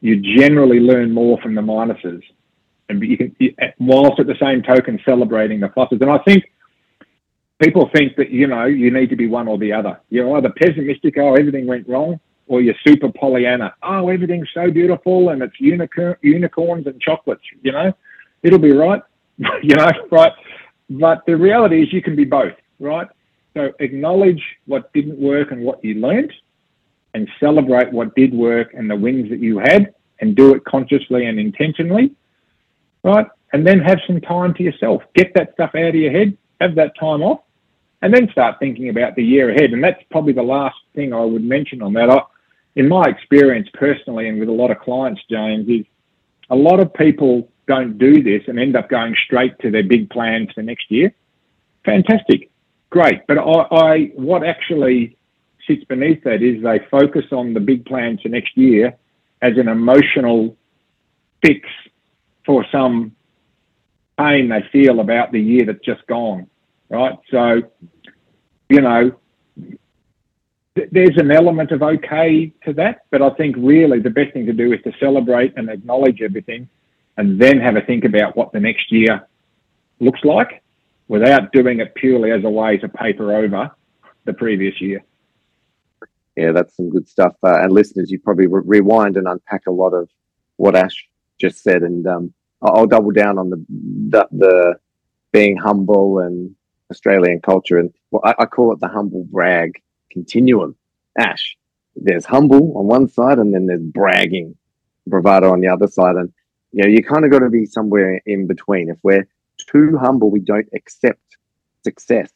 you 0.00 0.38
generally 0.38 0.80
learn 0.80 1.12
more 1.12 1.38
from 1.42 1.54
the 1.54 1.60
minuses 1.60 2.22
and 2.88 3.02
you 3.02 3.18
can, 3.18 3.36
whilst 3.78 4.18
at 4.18 4.26
the 4.26 4.36
same 4.40 4.62
token 4.62 4.98
celebrating 5.04 5.60
the 5.60 5.68
pluses. 5.68 6.00
And 6.00 6.10
I 6.10 6.18
think 6.18 6.44
people 7.62 7.90
think 7.94 8.16
that, 8.16 8.30
you 8.30 8.46
know, 8.46 8.64
you 8.64 8.90
need 8.90 9.10
to 9.10 9.16
be 9.16 9.28
one 9.28 9.48
or 9.48 9.58
the 9.58 9.74
other. 9.74 10.00
You're 10.08 10.34
either 10.38 10.50
pessimistic, 10.50 11.18
oh, 11.18 11.34
everything 11.34 11.66
went 11.66 11.86
wrong, 11.86 12.18
or 12.46 12.62
you're 12.62 12.74
super 12.86 13.12
Pollyanna. 13.12 13.74
Oh, 13.82 14.08
everything's 14.08 14.48
so 14.54 14.70
beautiful 14.70 15.28
and 15.28 15.42
it's 15.42 15.60
unicorn, 15.60 16.16
unicorns 16.22 16.86
and 16.86 16.98
chocolates. 17.02 17.44
You 17.60 17.72
know, 17.72 17.92
it'll 18.42 18.58
be 18.58 18.72
right. 18.72 19.02
you 19.62 19.74
know, 19.74 19.90
right. 20.10 20.32
But 21.00 21.24
the 21.26 21.36
reality 21.36 21.82
is, 21.82 21.92
you 21.92 22.02
can 22.02 22.16
be 22.16 22.24
both, 22.24 22.54
right? 22.78 23.08
So 23.54 23.72
acknowledge 23.80 24.42
what 24.66 24.92
didn't 24.92 25.18
work 25.18 25.52
and 25.52 25.62
what 25.62 25.82
you 25.84 25.94
learned, 25.94 26.32
and 27.14 27.28
celebrate 27.40 27.92
what 27.92 28.14
did 28.14 28.32
work 28.32 28.72
and 28.74 28.90
the 28.90 28.96
wins 28.96 29.30
that 29.30 29.40
you 29.40 29.58
had, 29.58 29.94
and 30.20 30.34
do 30.34 30.54
it 30.54 30.64
consciously 30.64 31.26
and 31.26 31.38
intentionally, 31.38 32.12
right? 33.04 33.26
And 33.52 33.66
then 33.66 33.80
have 33.80 34.00
some 34.06 34.20
time 34.20 34.54
to 34.54 34.62
yourself. 34.62 35.02
Get 35.14 35.34
that 35.34 35.52
stuff 35.54 35.74
out 35.74 35.88
of 35.88 35.94
your 35.94 36.12
head. 36.12 36.36
Have 36.60 36.74
that 36.76 36.92
time 36.98 37.22
off, 37.22 37.40
and 38.02 38.14
then 38.14 38.30
start 38.30 38.58
thinking 38.58 38.88
about 38.88 39.16
the 39.16 39.24
year 39.24 39.50
ahead. 39.50 39.72
And 39.72 39.82
that's 39.82 40.02
probably 40.10 40.32
the 40.32 40.42
last 40.42 40.76
thing 40.94 41.12
I 41.12 41.24
would 41.24 41.44
mention 41.44 41.82
on 41.82 41.92
that. 41.94 42.08
I, 42.08 42.22
in 42.76 42.88
my 42.88 43.02
experience 43.04 43.68
personally 43.74 44.28
and 44.28 44.40
with 44.40 44.48
a 44.48 44.52
lot 44.52 44.70
of 44.70 44.78
clients, 44.78 45.20
James, 45.28 45.68
is 45.68 45.84
a 46.50 46.56
lot 46.56 46.80
of 46.80 46.94
people 46.94 47.48
don't 47.66 47.98
do 47.98 48.22
this 48.22 48.42
and 48.48 48.58
end 48.58 48.76
up 48.76 48.88
going 48.88 49.14
straight 49.24 49.58
to 49.60 49.70
their 49.70 49.84
big 49.84 50.10
plans 50.10 50.50
for 50.54 50.62
next 50.62 50.90
year. 50.90 51.14
Fantastic, 51.84 52.50
great. 52.90 53.26
But 53.26 53.38
I, 53.38 53.76
I 53.76 54.04
what 54.14 54.44
actually 54.44 55.16
sits 55.66 55.84
beneath 55.84 56.24
that 56.24 56.42
is 56.42 56.62
they 56.62 56.80
focus 56.90 57.26
on 57.32 57.54
the 57.54 57.60
big 57.60 57.84
plans 57.84 58.20
for 58.22 58.28
next 58.28 58.56
year 58.56 58.96
as 59.40 59.56
an 59.56 59.68
emotional 59.68 60.56
fix 61.44 61.68
for 62.44 62.64
some 62.72 63.14
pain 64.18 64.48
they 64.48 64.64
feel 64.72 65.00
about 65.00 65.32
the 65.32 65.40
year 65.40 65.64
that's 65.64 65.84
just 65.84 66.06
gone, 66.06 66.48
right? 66.88 67.18
So, 67.30 67.62
you 68.68 68.80
know, 68.80 69.12
there's 70.74 71.16
an 71.16 71.30
element 71.30 71.70
of 71.70 71.82
okay 71.82 72.52
to 72.64 72.72
that, 72.74 73.02
but 73.10 73.20
I 73.20 73.30
think 73.30 73.56
really 73.58 74.00
the 74.00 74.10
best 74.10 74.32
thing 74.32 74.46
to 74.46 74.52
do 74.52 74.72
is 74.72 74.80
to 74.84 74.92
celebrate 74.98 75.52
and 75.56 75.68
acknowledge 75.68 76.22
everything 76.22 76.68
and 77.16 77.40
then 77.40 77.60
have 77.60 77.76
a 77.76 77.82
think 77.82 78.04
about 78.04 78.36
what 78.36 78.52
the 78.52 78.60
next 78.60 78.90
year 78.90 79.26
looks 80.00 80.20
like 80.24 80.62
without 81.08 81.52
doing 81.52 81.80
it 81.80 81.94
purely 81.94 82.30
as 82.30 82.44
a 82.44 82.48
way 82.48 82.76
to 82.78 82.88
paper 82.88 83.34
over 83.34 83.70
the 84.24 84.32
previous 84.32 84.80
year. 84.80 85.02
Yeah, 86.36 86.52
that's 86.52 86.76
some 86.76 86.90
good 86.90 87.08
stuff. 87.08 87.34
Uh, 87.42 87.62
and 87.62 87.72
listeners, 87.72 88.10
you 88.10 88.18
probably 88.18 88.46
re- 88.46 88.62
rewind 88.64 89.16
and 89.16 89.28
unpack 89.28 89.66
a 89.66 89.70
lot 89.70 89.92
of 89.92 90.08
what 90.56 90.74
Ash 90.74 91.06
just 91.38 91.62
said. 91.62 91.82
And 91.82 92.06
um, 92.06 92.32
I'll 92.62 92.86
double 92.86 93.10
down 93.10 93.38
on 93.38 93.50
the, 93.50 93.64
the, 93.68 94.28
the 94.32 94.74
being 95.32 95.56
humble 95.56 96.20
and 96.20 96.54
Australian 96.90 97.40
culture. 97.42 97.78
And 97.78 97.92
well, 98.10 98.22
I, 98.24 98.34
I 98.38 98.46
call 98.46 98.72
it 98.72 98.80
the 98.80 98.88
humble 98.88 99.24
brag 99.30 99.82
continuum. 100.10 100.74
Ash, 101.18 101.56
there's 101.94 102.24
humble 102.24 102.78
on 102.78 102.86
one 102.86 103.08
side 103.08 103.38
and 103.38 103.52
then 103.52 103.66
there's 103.66 103.82
bragging, 103.82 104.56
bravado 105.06 105.52
on 105.52 105.60
the 105.60 105.68
other 105.68 105.86
side. 105.86 106.16
And, 106.16 106.32
you 106.72 106.82
know, 106.82 106.88
you 106.88 107.02
kind 107.02 107.24
of 107.24 107.30
got 107.30 107.40
to 107.40 107.50
be 107.50 107.66
somewhere 107.66 108.20
in 108.26 108.46
between. 108.46 108.88
If 108.88 108.98
we're 109.02 109.26
too 109.70 109.98
humble, 109.98 110.30
we 110.30 110.40
don't 110.40 110.68
accept 110.74 111.20
success 111.84 112.30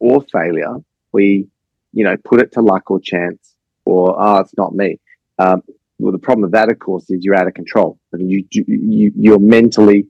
or 0.00 0.22
failure. 0.32 0.76
We, 1.12 1.48
you 1.92 2.04
know, 2.04 2.16
put 2.16 2.40
it 2.40 2.52
to 2.52 2.60
luck 2.60 2.90
or 2.90 3.00
chance 3.00 3.54
or, 3.84 4.16
oh, 4.18 4.38
it's 4.38 4.56
not 4.56 4.74
me. 4.74 5.00
Um, 5.38 5.62
well, 5.98 6.12
the 6.12 6.18
problem 6.18 6.42
with 6.42 6.52
that, 6.52 6.70
of 6.70 6.78
course, 6.78 7.08
is 7.10 7.24
you're 7.24 7.34
out 7.34 7.46
of 7.46 7.54
control. 7.54 7.98
I 8.12 8.18
mean, 8.18 8.28
you, 8.28 8.44
you, 8.50 9.12
you're 9.16 9.38
mentally 9.38 10.06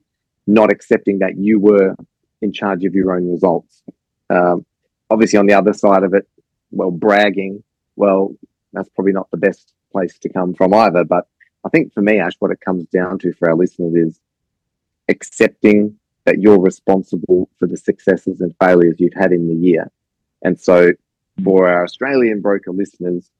not 0.47 0.73
accepting 0.73 1.21
that 1.21 1.37
you 1.37 1.61
were 1.61 1.95
in 2.41 2.53
charge 2.53 2.85
of 2.85 2.95
your 2.95 3.15
own 3.15 3.31
results. 3.31 3.83
Um, 4.31 4.65
obviously, 5.11 5.39
on 5.39 5.47
the 5.47 5.55
other 5.55 5.73
side 5.73 6.03
of 6.03 6.15
it, 6.15 6.27
well, 6.71 6.91
bragging, 6.91 7.63
well, 7.97 8.35
that's 8.73 8.89
probably 8.91 9.13
not 9.13 9.31
the 9.31 9.37
best 9.37 9.73
place 9.93 10.19
to 10.19 10.29
come 10.29 10.55
from 10.55 10.75
either. 10.75 11.05
But 11.05 11.27
I 11.65 11.69
think 11.71 11.93
for 11.93 12.03
me, 12.03 12.19
Ash, 12.19 12.35
what 12.39 12.51
it 12.51 12.61
comes 12.61 12.85
down 12.87 13.19
to 13.21 13.33
for 13.33 13.51
our 13.51 13.57
listeners 13.57 13.95
is 13.95 14.21
accepting 15.09 15.99
that 16.25 16.41
you're 16.41 16.61
responsible 16.61 17.49
for 17.59 17.67
the 17.67 17.77
successes 17.77 18.41
and 18.41 18.55
failures 18.61 18.97
you've 18.99 19.15
had 19.15 19.33
in 19.33 19.49
the 19.49 19.55
year. 19.55 19.91
And 20.43 20.59
so 20.61 20.91
for 21.43 21.69
our 21.69 21.85
Australian 21.85 22.41
broker 22.41 22.71
listeners, 22.71 23.31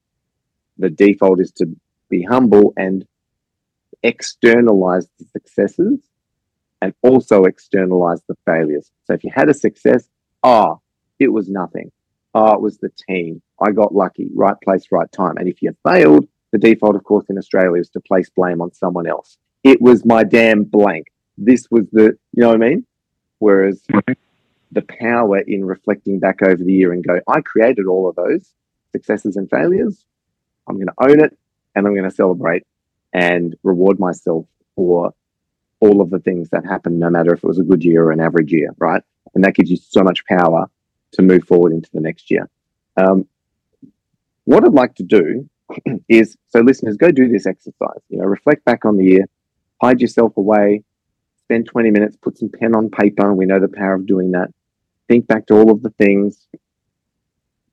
the 0.77 0.89
default 0.89 1.39
is 1.39 1.51
to 1.53 1.67
be 2.09 2.23
humble 2.23 2.73
and 2.77 3.05
externalize 4.03 5.07
the 5.19 5.25
successes 5.25 5.99
and 6.81 6.93
also 7.03 7.43
externalize 7.43 8.21
the 8.27 8.37
failures. 8.45 8.91
So 9.05 9.13
if 9.13 9.23
you 9.23 9.31
had 9.33 9.49
a 9.49 9.53
success, 9.53 10.07
ah, 10.43 10.71
oh, 10.71 10.81
it 11.19 11.27
was 11.27 11.49
nothing. 11.49 11.91
Oh, 12.33 12.53
it 12.53 12.61
was 12.61 12.77
the 12.77 12.91
team. 13.07 13.41
I 13.61 13.71
got 13.71 13.93
lucky. 13.93 14.29
Right 14.33 14.55
place, 14.63 14.85
right 14.91 15.11
time. 15.11 15.37
And 15.37 15.47
if 15.47 15.61
you 15.61 15.75
failed, 15.87 16.27
the 16.51 16.57
default, 16.57 16.95
of 16.95 17.03
course, 17.03 17.25
in 17.29 17.37
Australia 17.37 17.79
is 17.79 17.89
to 17.89 17.99
place 17.99 18.29
blame 18.29 18.61
on 18.61 18.73
someone 18.73 19.07
else. 19.07 19.37
It 19.63 19.81
was 19.81 20.05
my 20.05 20.23
damn 20.23 20.63
blank. 20.63 21.07
This 21.37 21.67
was 21.69 21.85
the, 21.91 22.17
you 22.33 22.41
know 22.41 22.49
what 22.49 22.63
I 22.63 22.69
mean? 22.69 22.85
Whereas 23.39 23.81
the 24.71 24.81
power 24.81 25.39
in 25.39 25.65
reflecting 25.65 26.19
back 26.19 26.41
over 26.41 26.63
the 26.63 26.73
year 26.73 26.91
and 26.91 27.05
go, 27.05 27.19
I 27.27 27.41
created 27.41 27.85
all 27.87 28.09
of 28.09 28.15
those 28.15 28.53
successes 28.91 29.35
and 29.35 29.49
failures. 29.49 30.05
I'm 30.67 30.75
going 30.75 30.87
to 30.87 30.93
own 30.99 31.23
it 31.23 31.37
and 31.75 31.87
I'm 31.87 31.95
going 31.95 32.09
to 32.09 32.15
celebrate 32.15 32.65
and 33.13 33.55
reward 33.63 33.99
myself 33.99 34.45
for 34.75 35.13
all 35.79 36.01
of 36.01 36.09
the 36.09 36.19
things 36.19 36.49
that 36.49 36.65
happened, 36.65 36.99
no 36.99 37.09
matter 37.09 37.33
if 37.33 37.43
it 37.43 37.47
was 37.47 37.59
a 37.59 37.63
good 37.63 37.83
year 37.83 38.05
or 38.05 38.11
an 38.11 38.19
average 38.19 38.51
year, 38.51 38.73
right? 38.77 39.01
And 39.33 39.43
that 39.43 39.55
gives 39.55 39.71
you 39.71 39.77
so 39.77 40.03
much 40.03 40.25
power 40.25 40.69
to 41.13 41.21
move 41.21 41.43
forward 41.45 41.71
into 41.71 41.89
the 41.93 42.01
next 42.01 42.29
year. 42.29 42.49
Um, 42.97 43.27
what 44.43 44.65
I'd 44.65 44.73
like 44.73 44.95
to 44.95 45.03
do 45.03 45.49
is 46.09 46.37
so 46.49 46.59
listeners 46.59 46.97
go 46.97 47.11
do 47.11 47.27
this 47.27 47.45
exercise. 47.45 48.01
You 48.09 48.19
know, 48.19 48.25
reflect 48.25 48.65
back 48.65 48.85
on 48.85 48.97
the 48.97 49.05
year, 49.05 49.25
hide 49.81 50.01
yourself 50.01 50.37
away, 50.37 50.83
spend 51.37 51.67
20 51.67 51.91
minutes, 51.91 52.17
put 52.21 52.37
some 52.37 52.49
pen 52.49 52.75
on 52.75 52.89
paper. 52.89 53.33
We 53.33 53.45
know 53.45 53.59
the 53.59 53.67
power 53.67 53.95
of 53.95 54.05
doing 54.05 54.31
that. 54.31 54.49
Think 55.07 55.27
back 55.27 55.47
to 55.47 55.55
all 55.55 55.71
of 55.71 55.81
the 55.81 55.89
things. 55.91 56.47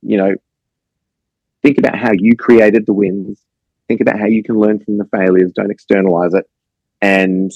You 0.02 0.16
know, 0.18 0.34
think 1.62 1.78
about 1.78 1.96
how 1.96 2.12
you 2.12 2.36
created 2.36 2.86
the 2.86 2.92
wins. 2.92 3.40
Think 3.88 4.00
about 4.00 4.18
how 4.18 4.26
you 4.26 4.42
can 4.42 4.58
learn 4.58 4.80
from 4.80 4.98
the 4.98 5.04
failures. 5.04 5.52
Don't 5.54 5.70
externalize 5.70 6.34
it, 6.34 6.48
and 7.00 7.52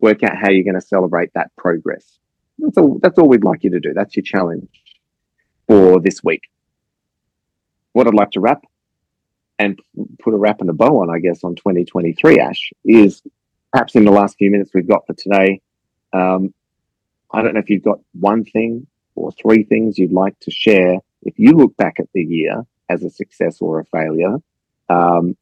work 0.00 0.22
out 0.22 0.36
how 0.36 0.50
you're 0.50 0.64
going 0.64 0.74
to 0.74 0.86
celebrate 0.86 1.32
that 1.34 1.50
progress. 1.56 2.18
That's 2.58 2.78
all, 2.78 2.98
that's 3.02 3.18
all 3.18 3.28
we'd 3.28 3.44
like 3.44 3.64
you 3.64 3.70
to 3.70 3.80
do. 3.80 3.92
That's 3.92 4.16
your 4.16 4.22
challenge 4.22 4.68
for 5.66 6.00
this 6.00 6.22
week. 6.22 6.42
What 7.92 8.06
I'd 8.06 8.14
like 8.14 8.30
to 8.32 8.40
wrap 8.40 8.62
and 9.58 9.78
put 10.18 10.34
a 10.34 10.36
wrap 10.36 10.60
and 10.60 10.70
a 10.70 10.72
bow 10.72 11.00
on, 11.00 11.10
I 11.10 11.18
guess, 11.18 11.42
on 11.44 11.54
2023, 11.54 12.38
Ash, 12.38 12.72
is 12.84 13.22
perhaps 13.72 13.94
in 13.94 14.04
the 14.04 14.10
last 14.10 14.36
few 14.36 14.50
minutes 14.50 14.70
we've 14.74 14.88
got 14.88 15.06
for 15.06 15.14
today, 15.14 15.60
um, 16.12 16.52
I 17.30 17.42
don't 17.42 17.54
know 17.54 17.60
if 17.60 17.70
you've 17.70 17.82
got 17.82 17.98
one 18.12 18.44
thing 18.44 18.86
or 19.14 19.32
three 19.32 19.64
things 19.64 19.98
you'd 19.98 20.12
like 20.12 20.38
to 20.40 20.50
share 20.50 20.98
if 21.22 21.38
you 21.38 21.52
look 21.52 21.76
back 21.76 21.98
at 21.98 22.08
the 22.14 22.22
year 22.22 22.64
as 22.88 23.02
a 23.02 23.10
success 23.10 23.60
or 23.60 23.80
a 23.80 23.84
failure 23.86 24.36
um, 24.88 25.36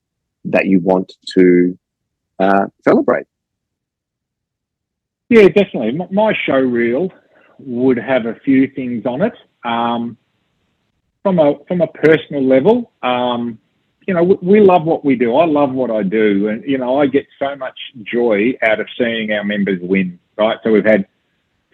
that 0.46 0.66
you 0.66 0.80
want 0.80 1.12
to 1.36 1.78
uh, 2.38 2.66
celebrate. 2.82 3.26
Yeah, 5.28 5.48
definitely. 5.48 5.98
My 6.10 6.32
show 6.46 6.58
reel 6.58 7.12
would 7.58 7.98
have 7.98 8.26
a 8.26 8.34
few 8.44 8.68
things 8.68 9.06
on 9.06 9.22
it. 9.22 9.34
Um, 9.64 10.16
from 11.22 11.38
a 11.38 11.54
from 11.66 11.80
a 11.80 11.86
personal 11.86 12.44
level, 12.44 12.92
um, 13.02 13.58
you 14.06 14.14
know, 14.14 14.22
we, 14.22 14.60
love 14.60 14.84
what 14.84 15.04
we 15.04 15.16
do. 15.16 15.36
I 15.36 15.46
love 15.46 15.72
what 15.72 15.90
I 15.90 16.02
do, 16.02 16.48
and 16.48 16.64
you 16.64 16.78
know, 16.78 17.00
I 17.00 17.06
get 17.06 17.26
so 17.38 17.56
much 17.56 17.78
joy 18.02 18.54
out 18.62 18.80
of 18.80 18.86
seeing 18.98 19.32
our 19.32 19.44
members 19.44 19.80
win. 19.82 20.18
Right, 20.36 20.58
so 20.64 20.72
we've 20.72 20.84
had 20.84 21.06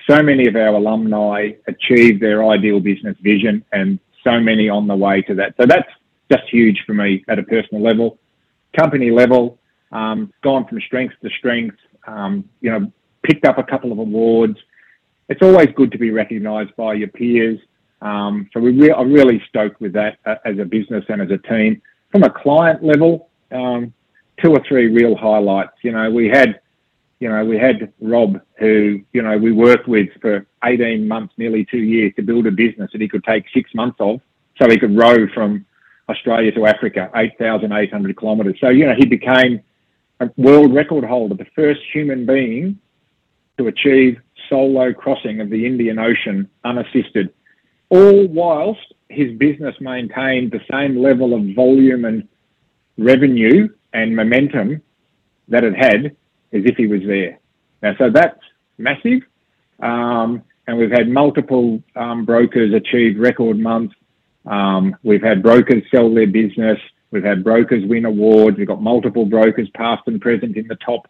so 0.08 0.22
many 0.22 0.46
of 0.46 0.54
our 0.54 0.68
alumni 0.68 1.52
achieve 1.66 2.20
their 2.20 2.44
ideal 2.46 2.80
business 2.80 3.16
vision, 3.20 3.64
and 3.72 3.98
so 4.22 4.38
many 4.40 4.68
on 4.68 4.86
the 4.86 4.96
way 4.96 5.22
to 5.22 5.34
that. 5.34 5.54
So 5.58 5.66
that's 5.66 5.88
just 6.30 6.44
huge 6.50 6.82
for 6.86 6.94
me 6.94 7.24
at 7.28 7.38
a 7.38 7.42
personal 7.42 7.82
level, 7.82 8.18
company 8.78 9.10
level. 9.10 9.58
Um, 9.92 10.32
gone 10.42 10.66
from 10.68 10.80
strength 10.80 11.14
to 11.22 11.30
strength. 11.30 11.76
Um, 12.06 12.48
you 12.60 12.70
know, 12.70 12.92
picked 13.22 13.44
up 13.44 13.58
a 13.58 13.64
couple 13.64 13.92
of 13.92 13.98
awards. 13.98 14.56
It's 15.28 15.42
always 15.42 15.68
good 15.74 15.92
to 15.92 15.98
be 15.98 16.10
recognised 16.10 16.74
by 16.76 16.94
your 16.94 17.08
peers. 17.08 17.58
Um, 18.02 18.48
so 18.52 18.60
we 18.60 18.72
re- 18.72 18.92
I'm 18.92 19.12
really 19.12 19.42
stoked 19.48 19.80
with 19.80 19.92
that 19.94 20.18
uh, 20.24 20.36
as 20.44 20.58
a 20.58 20.64
business 20.64 21.04
and 21.08 21.20
as 21.20 21.30
a 21.30 21.38
team. 21.38 21.82
From 22.12 22.22
a 22.24 22.30
client 22.30 22.82
level, 22.82 23.30
um, 23.52 23.92
two 24.42 24.52
or 24.52 24.62
three 24.66 24.88
real 24.88 25.16
highlights. 25.16 25.72
You 25.82 25.92
know, 25.92 26.10
we 26.10 26.28
had, 26.28 26.60
you 27.20 27.28
know, 27.28 27.44
we 27.44 27.58
had 27.58 27.92
Rob, 28.00 28.40
who 28.58 29.00
you 29.12 29.22
know 29.22 29.36
we 29.36 29.52
worked 29.52 29.88
with 29.88 30.08
for 30.20 30.46
18 30.64 31.06
months, 31.06 31.34
nearly 31.36 31.64
two 31.64 31.78
years, 31.78 32.12
to 32.16 32.22
build 32.22 32.46
a 32.46 32.50
business 32.50 32.90
that 32.92 33.00
he 33.00 33.08
could 33.08 33.24
take 33.24 33.44
six 33.54 33.74
months 33.74 33.96
of, 34.00 34.20
so 34.60 34.68
he 34.68 34.78
could 34.78 34.96
row 34.96 35.26
from 35.34 35.64
Australia 36.08 36.52
to 36.52 36.66
Africa, 36.66 37.10
8,800 37.14 38.18
kilometres. 38.18 38.56
So 38.60 38.68
you 38.68 38.86
know, 38.86 38.94
he 38.96 39.06
became 39.06 39.60
a 40.20 40.30
world 40.36 40.74
record 40.74 41.04
holder, 41.04 41.34
the 41.34 41.46
first 41.54 41.80
human 41.92 42.26
being 42.26 42.78
to 43.58 43.68
achieve 43.68 44.20
solo 44.48 44.92
crossing 44.92 45.40
of 45.40 45.50
the 45.50 45.66
Indian 45.66 45.98
Ocean 45.98 46.48
unassisted, 46.64 47.32
all 47.88 48.26
whilst 48.28 48.94
his 49.10 49.36
business 49.36 49.74
maintained 49.80 50.52
the 50.52 50.60
same 50.70 50.96
level 50.96 51.34
of 51.34 51.54
volume 51.54 52.04
and 52.04 52.26
revenue 52.96 53.68
and 53.92 54.14
momentum 54.14 54.80
that 55.48 55.64
it 55.64 55.74
had 55.76 56.06
as 56.52 56.62
if 56.64 56.76
he 56.76 56.86
was 56.86 57.00
there. 57.06 57.38
Now, 57.82 57.94
so 57.98 58.10
that's 58.10 58.38
massive. 58.78 59.22
Um, 59.80 60.42
and 60.66 60.78
we've 60.78 60.90
had 60.90 61.08
multiple 61.08 61.82
um, 61.96 62.24
brokers 62.24 62.72
achieve 62.72 63.18
record 63.18 63.58
months. 63.58 63.94
Um, 64.46 64.96
we've 65.02 65.22
had 65.22 65.42
brokers 65.42 65.82
sell 65.92 66.14
their 66.14 66.26
business. 66.28 66.78
We've 67.10 67.24
had 67.24 67.42
brokers 67.42 67.84
win 67.86 68.04
awards. 68.04 68.56
We've 68.56 68.68
got 68.68 68.80
multiple 68.80 69.24
brokers, 69.26 69.68
past 69.74 70.02
and 70.06 70.20
present, 70.20 70.56
in 70.56 70.68
the 70.68 70.76
top 70.76 71.08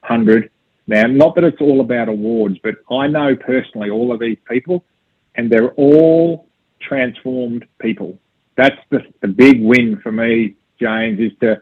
100. 0.00 0.50
Now, 0.88 1.04
not 1.04 1.34
that 1.36 1.44
it's 1.44 1.60
all 1.60 1.80
about 1.80 2.08
awards, 2.08 2.58
but 2.62 2.76
I 2.90 3.06
know 3.06 3.36
personally 3.36 3.90
all 3.90 4.12
of 4.12 4.18
these 4.18 4.38
people, 4.48 4.84
and 5.34 5.50
they're 5.50 5.72
all 5.72 6.45
transformed 6.80 7.66
people. 7.80 8.18
That's 8.56 8.76
the, 8.90 9.00
the 9.20 9.28
big 9.28 9.62
win 9.62 10.00
for 10.02 10.12
me, 10.12 10.56
James, 10.80 11.20
is 11.20 11.32
to 11.40 11.60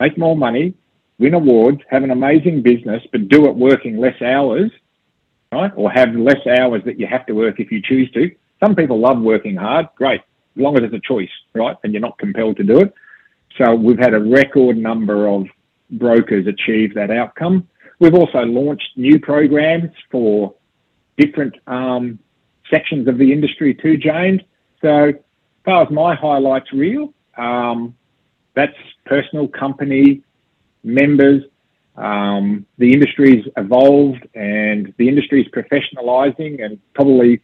make 0.00 0.16
more 0.16 0.36
money, 0.36 0.74
win 1.18 1.34
awards, 1.34 1.80
have 1.90 2.04
an 2.04 2.10
amazing 2.10 2.62
business, 2.62 3.02
but 3.10 3.28
do 3.28 3.46
it 3.46 3.56
working 3.56 3.98
less 3.98 4.20
hours, 4.22 4.70
right? 5.52 5.72
Or 5.76 5.90
have 5.90 6.14
less 6.14 6.46
hours 6.46 6.82
that 6.84 6.98
you 6.98 7.06
have 7.06 7.26
to 7.26 7.32
work 7.32 7.58
if 7.58 7.72
you 7.72 7.82
choose 7.82 8.10
to. 8.12 8.30
Some 8.62 8.74
people 8.74 8.98
love 8.98 9.20
working 9.20 9.56
hard, 9.56 9.86
great, 9.96 10.20
as 10.20 10.62
long 10.62 10.76
as 10.76 10.84
it's 10.84 10.94
a 10.94 11.00
choice, 11.00 11.30
right? 11.54 11.76
And 11.82 11.92
you're 11.92 12.00
not 12.00 12.18
compelled 12.18 12.56
to 12.58 12.64
do 12.64 12.80
it. 12.80 12.92
So 13.56 13.74
we've 13.74 13.98
had 13.98 14.14
a 14.14 14.20
record 14.20 14.76
number 14.76 15.26
of 15.28 15.46
brokers 15.90 16.46
achieve 16.46 16.94
that 16.94 17.10
outcome. 17.10 17.68
We've 17.98 18.14
also 18.14 18.40
launched 18.40 18.96
new 18.96 19.18
programs 19.18 19.90
for 20.10 20.54
different 21.16 21.56
um, 21.66 22.18
sections 22.70 23.08
of 23.08 23.18
the 23.18 23.32
industry 23.32 23.74
too, 23.74 23.96
James. 23.96 24.40
So, 24.80 25.08
as 25.08 25.14
far 25.64 25.82
as 25.82 25.90
my 25.90 26.14
highlights 26.14 26.72
reel, 26.72 27.12
um, 27.36 27.94
that's 28.54 28.76
personal, 29.06 29.48
company, 29.48 30.22
members. 30.82 31.42
Um, 31.96 32.64
the 32.78 32.92
industry's 32.92 33.44
evolved 33.56 34.26
and 34.34 34.94
the 34.98 35.08
industry's 35.08 35.48
professionalising 35.48 36.64
and 36.64 36.78
probably 36.94 37.40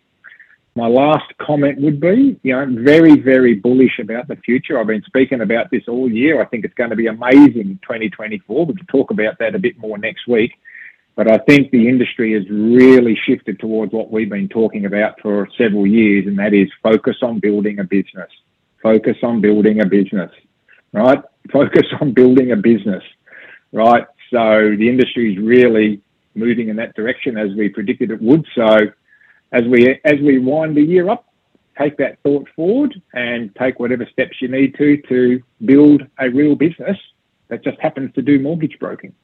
my 0.76 0.88
last 0.88 1.26
comment 1.38 1.80
would 1.80 2.00
be, 2.00 2.38
you 2.42 2.52
know, 2.52 2.60
I'm 2.60 2.84
very, 2.84 3.20
very 3.20 3.54
bullish 3.54 3.98
about 4.00 4.26
the 4.26 4.37
future. 4.37 4.78
I've 4.78 4.88
been 4.88 5.04
speaking 5.04 5.40
about 5.40 5.70
this 5.70 5.82
all 5.87 6.10
year. 6.10 6.42
I 6.42 6.46
think 6.46 6.64
it's 6.64 6.74
going 6.74 6.90
to 6.90 6.96
be 6.96 7.06
amazing 7.06 7.78
2024. 7.82 8.66
We 8.66 8.74
can 8.74 8.87
talk 8.87 9.10
about 9.10 9.38
that 9.38 9.54
a 9.54 9.58
bit 9.58 9.78
more 9.78 9.98
next 9.98 10.26
week. 10.26 10.52
But 11.16 11.31
I 11.31 11.38
think 11.38 11.70
the 11.70 11.88
industry 11.88 12.33
has 12.33 12.42
really 12.50 13.16
shifted 13.24 13.61
towards 13.61 13.92
what 13.92 14.11
we've 14.11 14.29
been 14.29 14.48
talking 14.48 14.85
about 14.85 15.20
for 15.20 15.48
several 15.57 15.87
years, 15.87 16.27
and 16.27 16.38
that 16.38 16.53
is 16.53 16.68
focus 16.83 17.16
on 17.22 17.38
building 17.38 17.79
a 17.79 17.85
business. 17.85 18.31
Focus 18.83 19.16
on 19.22 19.40
building 19.40 19.81
a 19.81 19.87
business, 19.87 20.31
right? 20.92 21.22
Focus 21.53 21.87
on 22.00 22.12
building 22.12 22.53
a 22.53 22.57
business, 22.57 23.03
right? 23.72 24.07
So 24.31 24.74
the 24.77 24.88
industry 24.88 25.33
is 25.33 25.38
really 25.38 26.00
moving 26.35 26.68
in 26.68 26.77
that 26.77 26.94
direction 26.96 27.37
as 27.37 27.50
we 27.57 27.68
predicted 27.68 28.11
it 28.11 28.20
would. 28.20 28.44
So 28.55 28.79
as 29.53 29.62
we 29.64 30.00
as 30.05 30.18
we 30.20 30.38
wind 30.38 30.77
the 30.77 30.83
year 30.83 31.09
up, 31.11 31.33
take 31.79 31.96
that 31.98 32.18
thought 32.22 32.48
forward 32.57 33.00
and 33.12 33.55
take 33.57 33.79
whatever 33.79 34.07
steps 34.11 34.40
you 34.40 34.48
need 34.48 34.74
to 34.77 34.96
to 35.09 35.42
build 35.64 36.03
a 36.18 36.29
real 36.31 36.57
business 36.57 36.98
that 37.48 37.62
just 37.62 37.79
happens 37.81 38.12
to 38.14 38.22
do 38.22 38.40
mortgage 38.40 38.79
broking. 38.81 39.14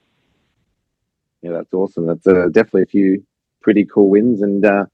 Yeah, 1.43 1.53
that's 1.53 1.73
awesome. 1.73 2.07
That's 2.07 2.27
uh, 2.27 2.49
definitely 2.51 2.83
a 2.83 2.87
few 2.87 3.25
pretty 3.63 3.85
cool 3.87 4.11
wins. 4.11 4.43
And 4.43 4.65
uh, 4.65 4.87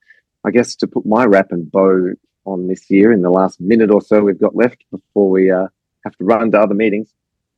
I 0.45 0.51
guess 0.51 0.77
to 0.77 0.87
put 0.87 1.07
my 1.07 1.25
wrap 1.25 1.53
and 1.53 1.71
bow 1.71 2.13
on 2.45 2.69
this 2.69 2.89
year 2.91 3.13
in 3.13 3.23
the 3.23 3.31
last 3.31 3.61
minute 3.61 3.91
or 3.91 4.01
so 4.01 4.21
we've 4.21 4.41
got 4.41 4.55
left 4.55 4.85
before 4.91 5.29
we 5.31 5.51
uh, 5.51 5.67
have 6.05 6.17
to 6.17 6.25
run 6.25 6.51
to 6.53 6.61
other 6.61 6.75
meetings. 6.75 7.13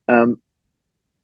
Um, 0.09 0.41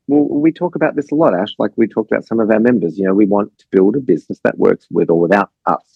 well, 0.07 0.29
we 0.29 0.53
talk 0.53 0.74
about 0.74 0.96
this 0.96 1.11
a 1.12 1.14
lot, 1.14 1.35
Ash. 1.35 1.55
Like 1.59 1.72
we 1.77 1.87
talked 1.87 2.12
about 2.12 2.27
some 2.27 2.40
of 2.40 2.50
our 2.50 2.61
members. 2.61 2.98
You 2.98 3.07
know, 3.07 3.14
we 3.14 3.24
want 3.24 3.57
to 3.59 3.64
build 3.70 3.96
a 3.96 4.00
business 4.00 4.38
that 4.44 4.59
works 4.59 4.87
with 4.90 5.09
or 5.09 5.18
without 5.18 5.50
us 5.64 5.94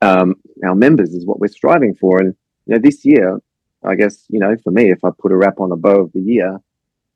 um, 0.00 0.36
our 0.64 0.74
members 0.74 1.14
is 1.14 1.26
what 1.26 1.40
we're 1.40 1.48
striving 1.48 1.94
for. 1.94 2.18
And 2.18 2.34
you 2.66 2.74
know, 2.74 2.80
this 2.80 3.04
year, 3.04 3.40
I 3.84 3.94
guess 3.94 4.24
you 4.28 4.38
know, 4.38 4.56
for 4.62 4.70
me, 4.70 4.90
if 4.90 5.04
I 5.04 5.10
put 5.18 5.32
a 5.32 5.36
wrap 5.36 5.60
on 5.60 5.72
a 5.72 5.76
bow 5.76 6.00
of 6.00 6.12
the 6.12 6.20
year, 6.20 6.58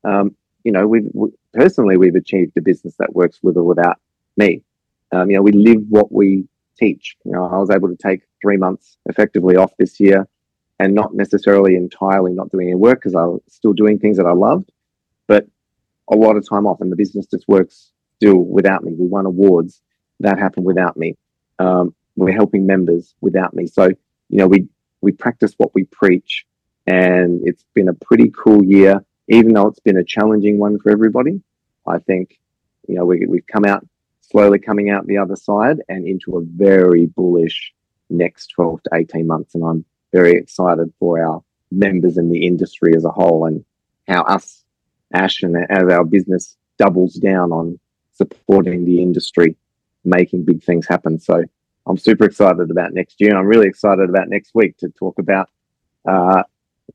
um, 0.03 0.35
you 0.63 0.71
know, 0.71 0.87
we've 0.87 1.09
we, 1.13 1.29
personally 1.53 1.97
we've 1.97 2.15
achieved 2.15 2.57
a 2.57 2.61
business 2.61 2.95
that 2.99 3.15
works 3.15 3.39
with 3.41 3.57
or 3.57 3.63
without 3.63 3.97
me. 4.37 4.61
Um, 5.11 5.29
you 5.29 5.37
know, 5.37 5.43
we 5.43 5.51
live 5.51 5.83
what 5.89 6.11
we 6.11 6.45
teach. 6.77 7.15
You 7.25 7.33
know, 7.33 7.45
I 7.45 7.57
was 7.57 7.69
able 7.69 7.89
to 7.89 7.95
take 7.95 8.21
three 8.41 8.57
months 8.57 8.97
effectively 9.05 9.55
off 9.55 9.71
this 9.77 9.99
year, 9.99 10.27
and 10.79 10.93
not 10.93 11.13
necessarily 11.13 11.75
entirely 11.75 12.33
not 12.33 12.51
doing 12.51 12.67
any 12.67 12.75
work 12.75 12.99
because 12.99 13.15
I 13.15 13.23
was 13.23 13.41
still 13.47 13.73
doing 13.73 13.99
things 13.99 14.17
that 14.17 14.25
I 14.25 14.33
loved, 14.33 14.71
but 15.27 15.47
a 16.09 16.15
lot 16.15 16.35
of 16.35 16.47
time 16.47 16.65
off, 16.65 16.81
and 16.81 16.91
the 16.91 16.95
business 16.95 17.25
just 17.27 17.47
works 17.47 17.91
still 18.17 18.37
without 18.37 18.83
me. 18.83 18.93
We 18.93 19.07
won 19.07 19.25
awards 19.25 19.81
that 20.19 20.39
happened 20.39 20.65
without 20.65 20.97
me. 20.97 21.15
Um, 21.59 21.93
we're 22.15 22.33
helping 22.33 22.65
members 22.65 23.13
without 23.21 23.53
me. 23.53 23.67
So, 23.67 23.85
you 24.29 24.37
know, 24.37 24.47
we, 24.47 24.67
we 25.01 25.11
practice 25.11 25.53
what 25.57 25.73
we 25.73 25.83
preach 25.85 26.45
and 26.87 27.41
it's 27.43 27.65
been 27.73 27.87
a 27.87 27.93
pretty 27.93 28.31
cool 28.35 28.63
year, 28.63 29.03
even 29.27 29.53
though 29.53 29.67
it's 29.67 29.79
been 29.79 29.97
a 29.97 30.03
challenging 30.03 30.57
one 30.57 30.79
for 30.79 30.91
everybody. 30.91 31.41
I 31.87 31.99
think, 31.99 32.39
you 32.87 32.95
know, 32.95 33.05
we, 33.05 33.25
we've 33.25 33.47
come 33.47 33.65
out 33.65 33.85
slowly 34.21 34.59
coming 34.59 34.89
out 34.89 35.05
the 35.05 35.17
other 35.17 35.35
side 35.35 35.81
and 35.89 36.07
into 36.07 36.37
a 36.37 36.41
very 36.41 37.05
bullish 37.05 37.73
next 38.09 38.47
12 38.47 38.83
to 38.83 38.89
18 38.93 39.27
months. 39.27 39.55
And 39.55 39.63
I'm 39.63 39.85
very 40.11 40.33
excited 40.33 40.93
for 40.99 41.23
our 41.23 41.43
members 41.71 42.17
in 42.17 42.29
the 42.29 42.45
industry 42.45 42.93
as 42.95 43.05
a 43.05 43.11
whole 43.11 43.45
and 43.45 43.63
how 44.07 44.23
us, 44.23 44.63
Ash, 45.13 45.43
and 45.43 45.55
as 45.69 45.83
our 45.83 46.03
business 46.03 46.57
doubles 46.77 47.15
down 47.15 47.51
on 47.51 47.79
supporting 48.13 48.85
the 48.85 49.01
industry, 49.01 49.55
making 50.03 50.43
big 50.43 50.63
things 50.63 50.87
happen. 50.87 51.19
So 51.19 51.43
I'm 51.85 51.97
super 51.97 52.25
excited 52.25 52.69
about 52.69 52.93
next 52.93 53.19
year. 53.19 53.35
I'm 53.35 53.45
really 53.45 53.67
excited 53.67 54.09
about 54.09 54.29
next 54.29 54.51
week 54.53 54.77
to 54.77 54.89
talk 54.89 55.19
about, 55.19 55.49
uh, 56.07 56.43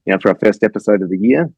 you 0.04 0.12
know, 0.12 0.18
for 0.18 0.28
our 0.28 0.38
first 0.38 0.62
episode 0.62 1.02
of 1.02 1.10
the 1.10 1.18
year 1.18 1.50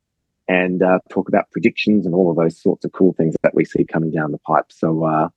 and 0.51 0.83
uh, 0.83 0.99
talk 1.09 1.29
about 1.29 1.49
predictions 1.53 2.07
and 2.07 2.15
all 2.15 2.29
of 2.29 2.37
those 2.37 2.61
sorts 2.61 2.85
of 2.85 2.91
cool 2.91 3.13
things 3.13 3.37
that 3.43 3.55
we 3.55 3.65
see 3.65 3.85
coming 3.85 4.11
down 4.11 4.33
the 4.33 4.39
pipe. 4.39 4.67
So, 4.71 5.05
uh, 5.05 5.29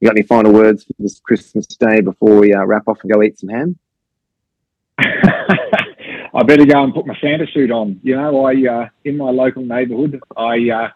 you 0.00 0.08
got 0.08 0.16
any 0.16 0.26
final 0.26 0.52
words 0.52 0.84
for 0.84 0.92
this 0.98 1.20
Christmas 1.20 1.66
day 1.66 2.00
before 2.00 2.36
we 2.36 2.52
uh, 2.52 2.64
wrap 2.64 2.88
off 2.88 2.98
and 3.02 3.12
go 3.12 3.22
eat 3.22 3.38
some 3.38 3.50
ham? 3.50 3.78
I 4.98 6.42
better 6.44 6.66
go 6.66 6.82
and 6.82 6.92
put 6.92 7.06
my 7.06 7.16
Santa 7.20 7.46
suit 7.54 7.70
on. 7.70 8.00
You 8.02 8.16
know, 8.16 8.44
I 8.44 8.52
uh, 8.66 8.88
in 9.04 9.16
my 9.16 9.30
local 9.30 9.62
neighbourhood, 9.62 10.20
I 10.36 10.68
uh, 10.70 10.88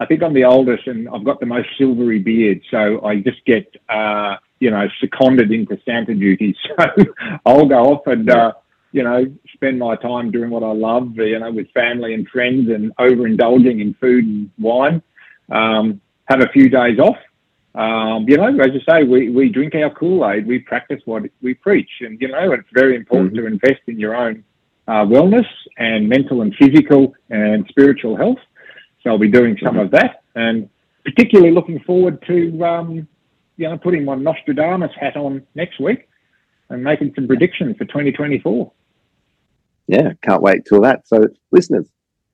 I 0.00 0.06
think 0.06 0.22
I'm 0.22 0.32
the 0.32 0.44
oldest 0.44 0.86
and 0.86 1.08
I've 1.08 1.24
got 1.24 1.40
the 1.40 1.46
most 1.46 1.68
silvery 1.76 2.20
beard, 2.20 2.62
so 2.70 3.04
I 3.04 3.16
just 3.16 3.44
get 3.44 3.74
uh, 3.88 4.36
you 4.60 4.70
know, 4.70 4.88
seconded 5.00 5.52
into 5.52 5.78
Santa 5.84 6.14
duty. 6.14 6.56
So 6.78 7.04
I'll 7.46 7.66
go 7.66 7.92
off 7.92 8.06
and, 8.06 8.30
uh, 8.30 8.52
you 8.92 9.02
know, 9.02 9.26
spend 9.54 9.78
my 9.78 9.96
time 9.96 10.30
doing 10.30 10.50
what 10.50 10.62
I 10.62 10.72
love, 10.72 11.16
you 11.16 11.38
know, 11.38 11.50
with 11.50 11.70
family 11.72 12.14
and 12.14 12.26
friends 12.28 12.70
and 12.70 12.94
overindulging 12.96 13.80
in 13.80 13.94
food 13.94 14.24
and 14.24 14.50
wine. 14.58 15.02
Um, 15.50 16.00
have 16.26 16.40
a 16.40 16.48
few 16.48 16.68
days 16.68 16.98
off. 16.98 17.16
Um, 17.74 18.24
you 18.28 18.36
know, 18.36 18.48
as 18.48 18.72
you 18.72 18.80
say, 18.88 19.04
we, 19.04 19.30
we 19.30 19.48
drink 19.50 19.74
our 19.74 19.90
Kool 19.90 20.28
Aid, 20.28 20.46
we 20.46 20.58
practice 20.58 21.00
what 21.04 21.22
we 21.42 21.54
preach. 21.54 21.90
And, 22.00 22.20
you 22.20 22.28
know, 22.28 22.52
it's 22.52 22.68
very 22.72 22.96
important 22.96 23.34
mm-hmm. 23.34 23.46
to 23.46 23.52
invest 23.52 23.82
in 23.86 23.98
your 23.98 24.16
own 24.16 24.42
uh, 24.88 25.04
wellness 25.04 25.46
and 25.76 26.08
mental 26.08 26.42
and 26.42 26.54
physical 26.56 27.14
and 27.30 27.66
spiritual 27.68 28.16
health. 28.16 28.38
So 29.02 29.10
I'll 29.10 29.18
be 29.18 29.30
doing 29.30 29.56
some 29.62 29.74
mm-hmm. 29.74 29.84
of 29.84 29.90
that. 29.92 30.22
And 30.34 30.68
particularly 31.04 31.52
looking 31.52 31.80
forward 31.80 32.22
to, 32.26 32.64
um, 32.64 33.08
you 33.56 33.68
know, 33.68 33.78
putting 33.78 34.04
my 34.04 34.14
Nostradamus 34.14 34.90
hat 34.98 35.16
on 35.16 35.46
next 35.54 35.78
week 35.78 36.08
and 36.70 36.82
making 36.82 37.12
some 37.14 37.26
predictions 37.26 37.76
for 37.76 37.84
2024. 37.84 38.72
Yeah, 39.86 40.12
can't 40.22 40.42
wait 40.42 40.66
till 40.66 40.82
that. 40.82 41.08
So, 41.08 41.28
listeners, 41.50 41.86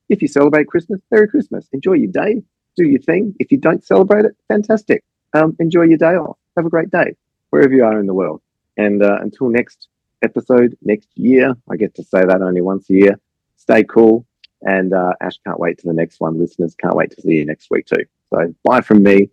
if 0.08 0.20
you 0.20 0.28
celebrate 0.28 0.66
Christmas, 0.66 1.00
Merry 1.10 1.28
Christmas. 1.28 1.68
Enjoy 1.72 1.94
your 1.94 2.10
day. 2.10 2.42
Do 2.76 2.84
your 2.84 3.00
thing. 3.00 3.34
If 3.38 3.52
you 3.52 3.58
don't 3.58 3.84
celebrate 3.84 4.24
it, 4.24 4.36
fantastic. 4.48 5.04
Um, 5.32 5.56
enjoy 5.60 5.82
your 5.82 5.98
day 5.98 6.14
off. 6.16 6.36
Have 6.56 6.66
a 6.66 6.70
great 6.70 6.90
day 6.90 7.14
wherever 7.50 7.72
you 7.72 7.84
are 7.84 8.00
in 8.00 8.06
the 8.06 8.14
world. 8.14 8.42
And 8.76 9.02
uh, 9.02 9.18
until 9.20 9.48
next 9.48 9.88
episode, 10.22 10.76
next 10.82 11.08
year, 11.14 11.54
I 11.70 11.76
get 11.76 11.94
to 11.94 12.02
say 12.02 12.24
that 12.24 12.42
only 12.42 12.60
once 12.60 12.90
a 12.90 12.94
year. 12.94 13.20
Stay 13.56 13.84
cool. 13.84 14.26
And 14.62 14.92
uh, 14.92 15.12
Ash 15.20 15.38
can't 15.46 15.60
wait 15.60 15.78
to 15.78 15.86
the 15.86 15.92
next 15.92 16.20
one. 16.20 16.38
Listeners 16.38 16.74
can't 16.74 16.96
wait 16.96 17.10
to 17.12 17.20
see 17.20 17.34
you 17.34 17.44
next 17.44 17.68
week 17.70 17.86
too. 17.86 18.04
So 18.30 18.54
bye 18.64 18.80
from 18.80 19.02
me 19.02 19.30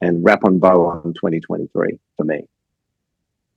and 0.00 0.24
wrap 0.24 0.44
on 0.44 0.58
bow 0.58 0.86
on 0.86 1.12
2023 1.14 1.98
for 2.16 2.24
me. 2.24 2.48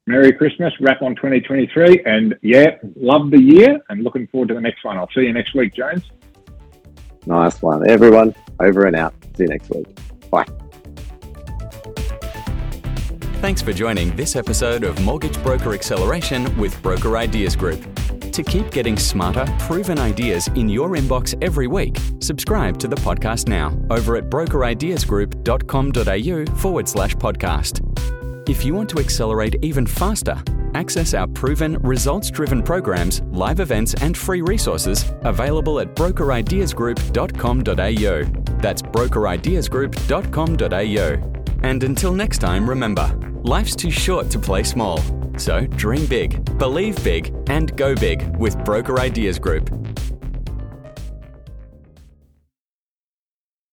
Merry 0.08 0.34
Christmas, 0.34 0.74
wrap 0.80 1.02
on 1.02 1.16
2023. 1.16 2.04
And 2.06 2.36
yeah, 2.42 2.78
love 2.96 3.32
the 3.32 3.40
year 3.40 3.80
and 3.90 4.04
looking 4.04 4.28
forward 4.28 4.50
to 4.50 4.56
the 4.56 4.62
next 4.62 4.84
one. 4.84 4.98
I'll 4.98 5.10
see 5.14 5.22
you 5.22 5.34
next 5.34 5.54
week, 5.54 5.76
Jones. 5.76 6.10
Nice 7.26 7.62
one. 7.62 7.88
Everyone, 7.88 8.34
over 8.60 8.86
and 8.86 8.96
out. 8.96 9.14
See 9.36 9.44
you 9.44 9.50
next 9.50 9.70
week. 9.70 9.88
Bye. 10.32 10.46
Thanks 13.42 13.62
for 13.62 13.74
joining 13.74 14.16
this 14.16 14.36
episode 14.36 14.84
of 14.84 15.04
Mortgage 15.04 15.42
Broker 15.42 15.74
Acceleration 15.74 16.56
with 16.58 16.80
Broker 16.84 17.18
Ideas 17.18 17.56
Group. 17.56 17.84
To 18.32 18.44
keep 18.44 18.70
getting 18.72 18.98
smarter, 18.98 19.46
proven 19.60 20.00
ideas 20.00 20.48
in 20.50 20.70
your 20.70 20.90
inbox 20.92 21.36
every 21.44 21.68
week, 21.68 21.98
subscribe 22.20 22.78
to 22.80 22.88
the 22.88 22.96
podcast 22.98 23.50
now 23.50 23.78
over 23.90 24.16
at 24.16 24.30
brokerideasgroup.com.au 24.30 26.58
forward 26.58 26.88
slash 26.88 27.16
podcast. 27.16 27.91
If 28.52 28.64
you 28.66 28.74
want 28.74 28.90
to 28.90 29.00
accelerate 29.00 29.56
even 29.62 29.88
faster, 29.88 30.44
access 30.74 31.14
our 31.14 31.26
proven, 31.26 31.78
results 31.78 32.30
driven 32.30 32.62
programs, 32.62 33.22
live 33.32 33.62
events, 33.62 33.94
and 34.02 34.18
free 34.18 34.42
resources 34.42 35.06
available 35.22 35.80
at 35.80 35.96
brokerideasgroup.com.au. 35.96 38.58
That's 38.60 38.82
brokerideasgroup.com.au. 38.82 41.40
And 41.64 41.84
until 41.84 42.14
next 42.14 42.40
time, 42.40 42.70
remember 42.70 43.18
life's 43.44 43.74
too 43.74 43.90
short 43.90 44.30
to 44.32 44.38
play 44.38 44.64
small. 44.64 45.00
So 45.38 45.66
dream 45.68 46.06
big, 46.08 46.58
believe 46.58 47.02
big, 47.06 47.34
and 47.48 47.74
go 47.78 47.96
big 47.96 48.36
with 48.36 48.62
Broker 48.66 49.00
Ideas 49.00 49.40
Group. 49.40 49.91